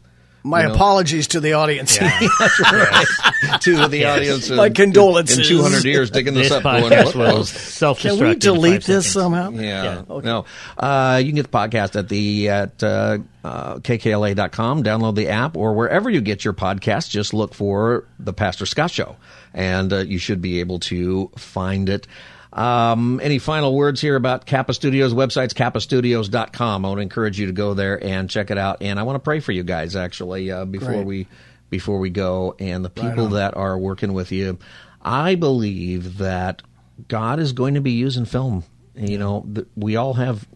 [0.45, 0.75] My You know.
[0.75, 1.97] apologies to the audience.
[3.61, 4.49] to the audience.
[4.51, 5.39] My in- condolences.
[5.39, 6.63] In 200 years, digging this, This up.
[6.63, 9.51] going, podcast what will was- self Can we delete this somehow?
[9.51, 10.03] Yeah.
[10.09, 10.21] Yeah.
[10.23, 10.45] No.
[10.77, 14.83] Uh, you can get the podcast at the at uh, uh, kkla.com.
[14.85, 17.11] Download the app or wherever you get your podcast.
[17.11, 19.17] Just look for the Pastor Scott Show,
[19.53, 22.07] and uh, you should be able to find it.
[22.53, 25.13] Um, any final words here about Kappa Studios?
[25.13, 26.85] Website's kappastudios.com.
[26.85, 28.83] I want to encourage you to go there and check it out.
[28.83, 31.07] And I want to pray for you guys actually uh, before Great.
[31.07, 31.27] we
[31.71, 32.57] before we go.
[32.59, 33.33] And the people on.
[33.33, 34.59] that are working with you,
[35.03, 36.63] I believe that
[37.07, 38.65] God is going to be using film.
[38.95, 40.47] You know, th- we all have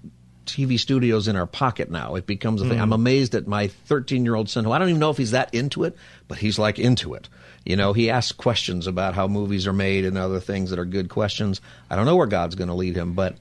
[0.46, 2.16] TV studios in our pocket now.
[2.16, 2.80] It becomes a thing.
[2.80, 5.30] I'm amazed at my 13 year old son, who I don't even know if he's
[5.30, 7.28] that into it, but he's like into it.
[7.64, 10.84] You know, he asks questions about how movies are made and other things that are
[10.84, 11.60] good questions.
[11.88, 13.36] I don't know where God's going to lead him, but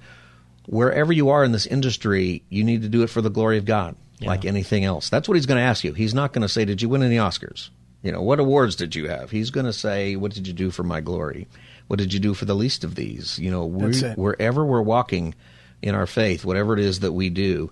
[0.65, 3.65] wherever you are in this industry, you need to do it for the glory of
[3.65, 5.09] God, like anything else.
[5.09, 5.93] That's what he's going to ask you.
[5.93, 7.69] He's not going to say, Did you win any Oscars?
[8.03, 9.31] You know, what awards did you have?
[9.31, 11.47] He's going to say, What did you do for my glory?
[11.87, 13.39] What did you do for the least of these?
[13.39, 15.35] You know, we, wherever we're walking
[15.81, 17.71] in our faith, whatever it is that we do,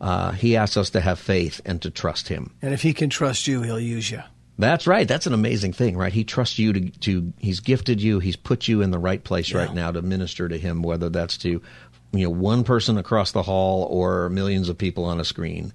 [0.00, 2.54] uh, he asks us to have faith and to trust him.
[2.60, 4.22] And if he can trust you, he'll use you.
[4.58, 5.06] That's right.
[5.06, 6.12] That's an amazing thing, right?
[6.12, 9.52] He trusts you to, to he's gifted you, he's put you in the right place
[9.52, 11.60] right now to minister to him, whether that's to
[12.12, 15.72] you know one person across the hall or millions of people on a screen.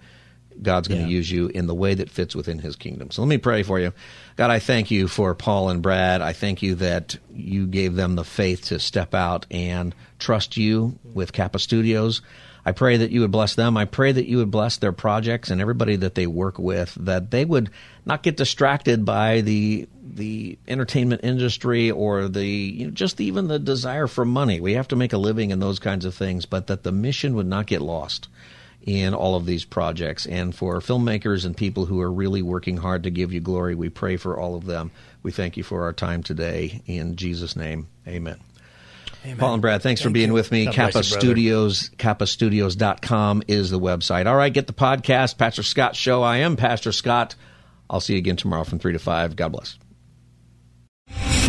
[0.61, 1.13] God's going to Yeah.
[1.17, 3.09] use you in the way that fits within his kingdom.
[3.09, 3.93] So let me pray for you.
[4.35, 6.21] God, I thank you for Paul and Brad.
[6.21, 10.99] I thank you that you gave them the faith to step out and trust you
[11.03, 12.21] with Kappa Studios.
[12.63, 13.75] I pray that you would bless them.
[13.75, 17.31] I pray that you would bless their projects and everybody that they work with, that
[17.31, 17.71] they would
[18.05, 23.59] not get distracted by the the entertainment industry or the you know, just even the
[23.59, 24.59] desire for money.
[24.59, 27.35] We have to make a living and those kinds of things, but that the mission
[27.35, 28.27] would not get lost
[28.83, 30.25] in all of these projects.
[30.25, 33.89] And for filmmakers and people who are really working hard to give you glory, we
[33.89, 34.91] pray for all of them.
[35.23, 36.81] We thank you for our time today.
[36.87, 38.39] In Jesus' name, amen.
[39.37, 40.33] Paul and Brad, thanks for being you.
[40.33, 40.65] with me.
[40.65, 41.27] God Kappa bless you, brother.
[41.27, 44.25] Studios, kappastudios.com is the website.
[44.25, 46.23] All right, get the podcast, Pastor Scott Show.
[46.23, 47.35] I am Pastor Scott.
[47.91, 49.35] I'll see you again tomorrow from 3 to 5.
[49.35, 49.77] God bless.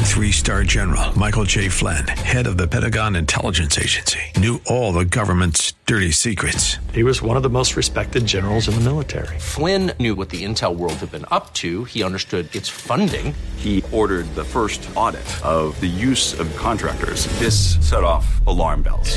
[0.02, 1.70] Three star general Michael J.
[1.70, 6.76] Flynn, head of the Pentagon Intelligence Agency, knew all the government's dirty secrets.
[6.92, 9.38] He was one of the most respected generals in the military.
[9.38, 11.84] Flynn knew what the intel world had been up to.
[11.84, 13.34] He understood its funding.
[13.56, 17.26] He ordered the first audit of the use of contractors.
[17.38, 19.16] This set off alarm bells.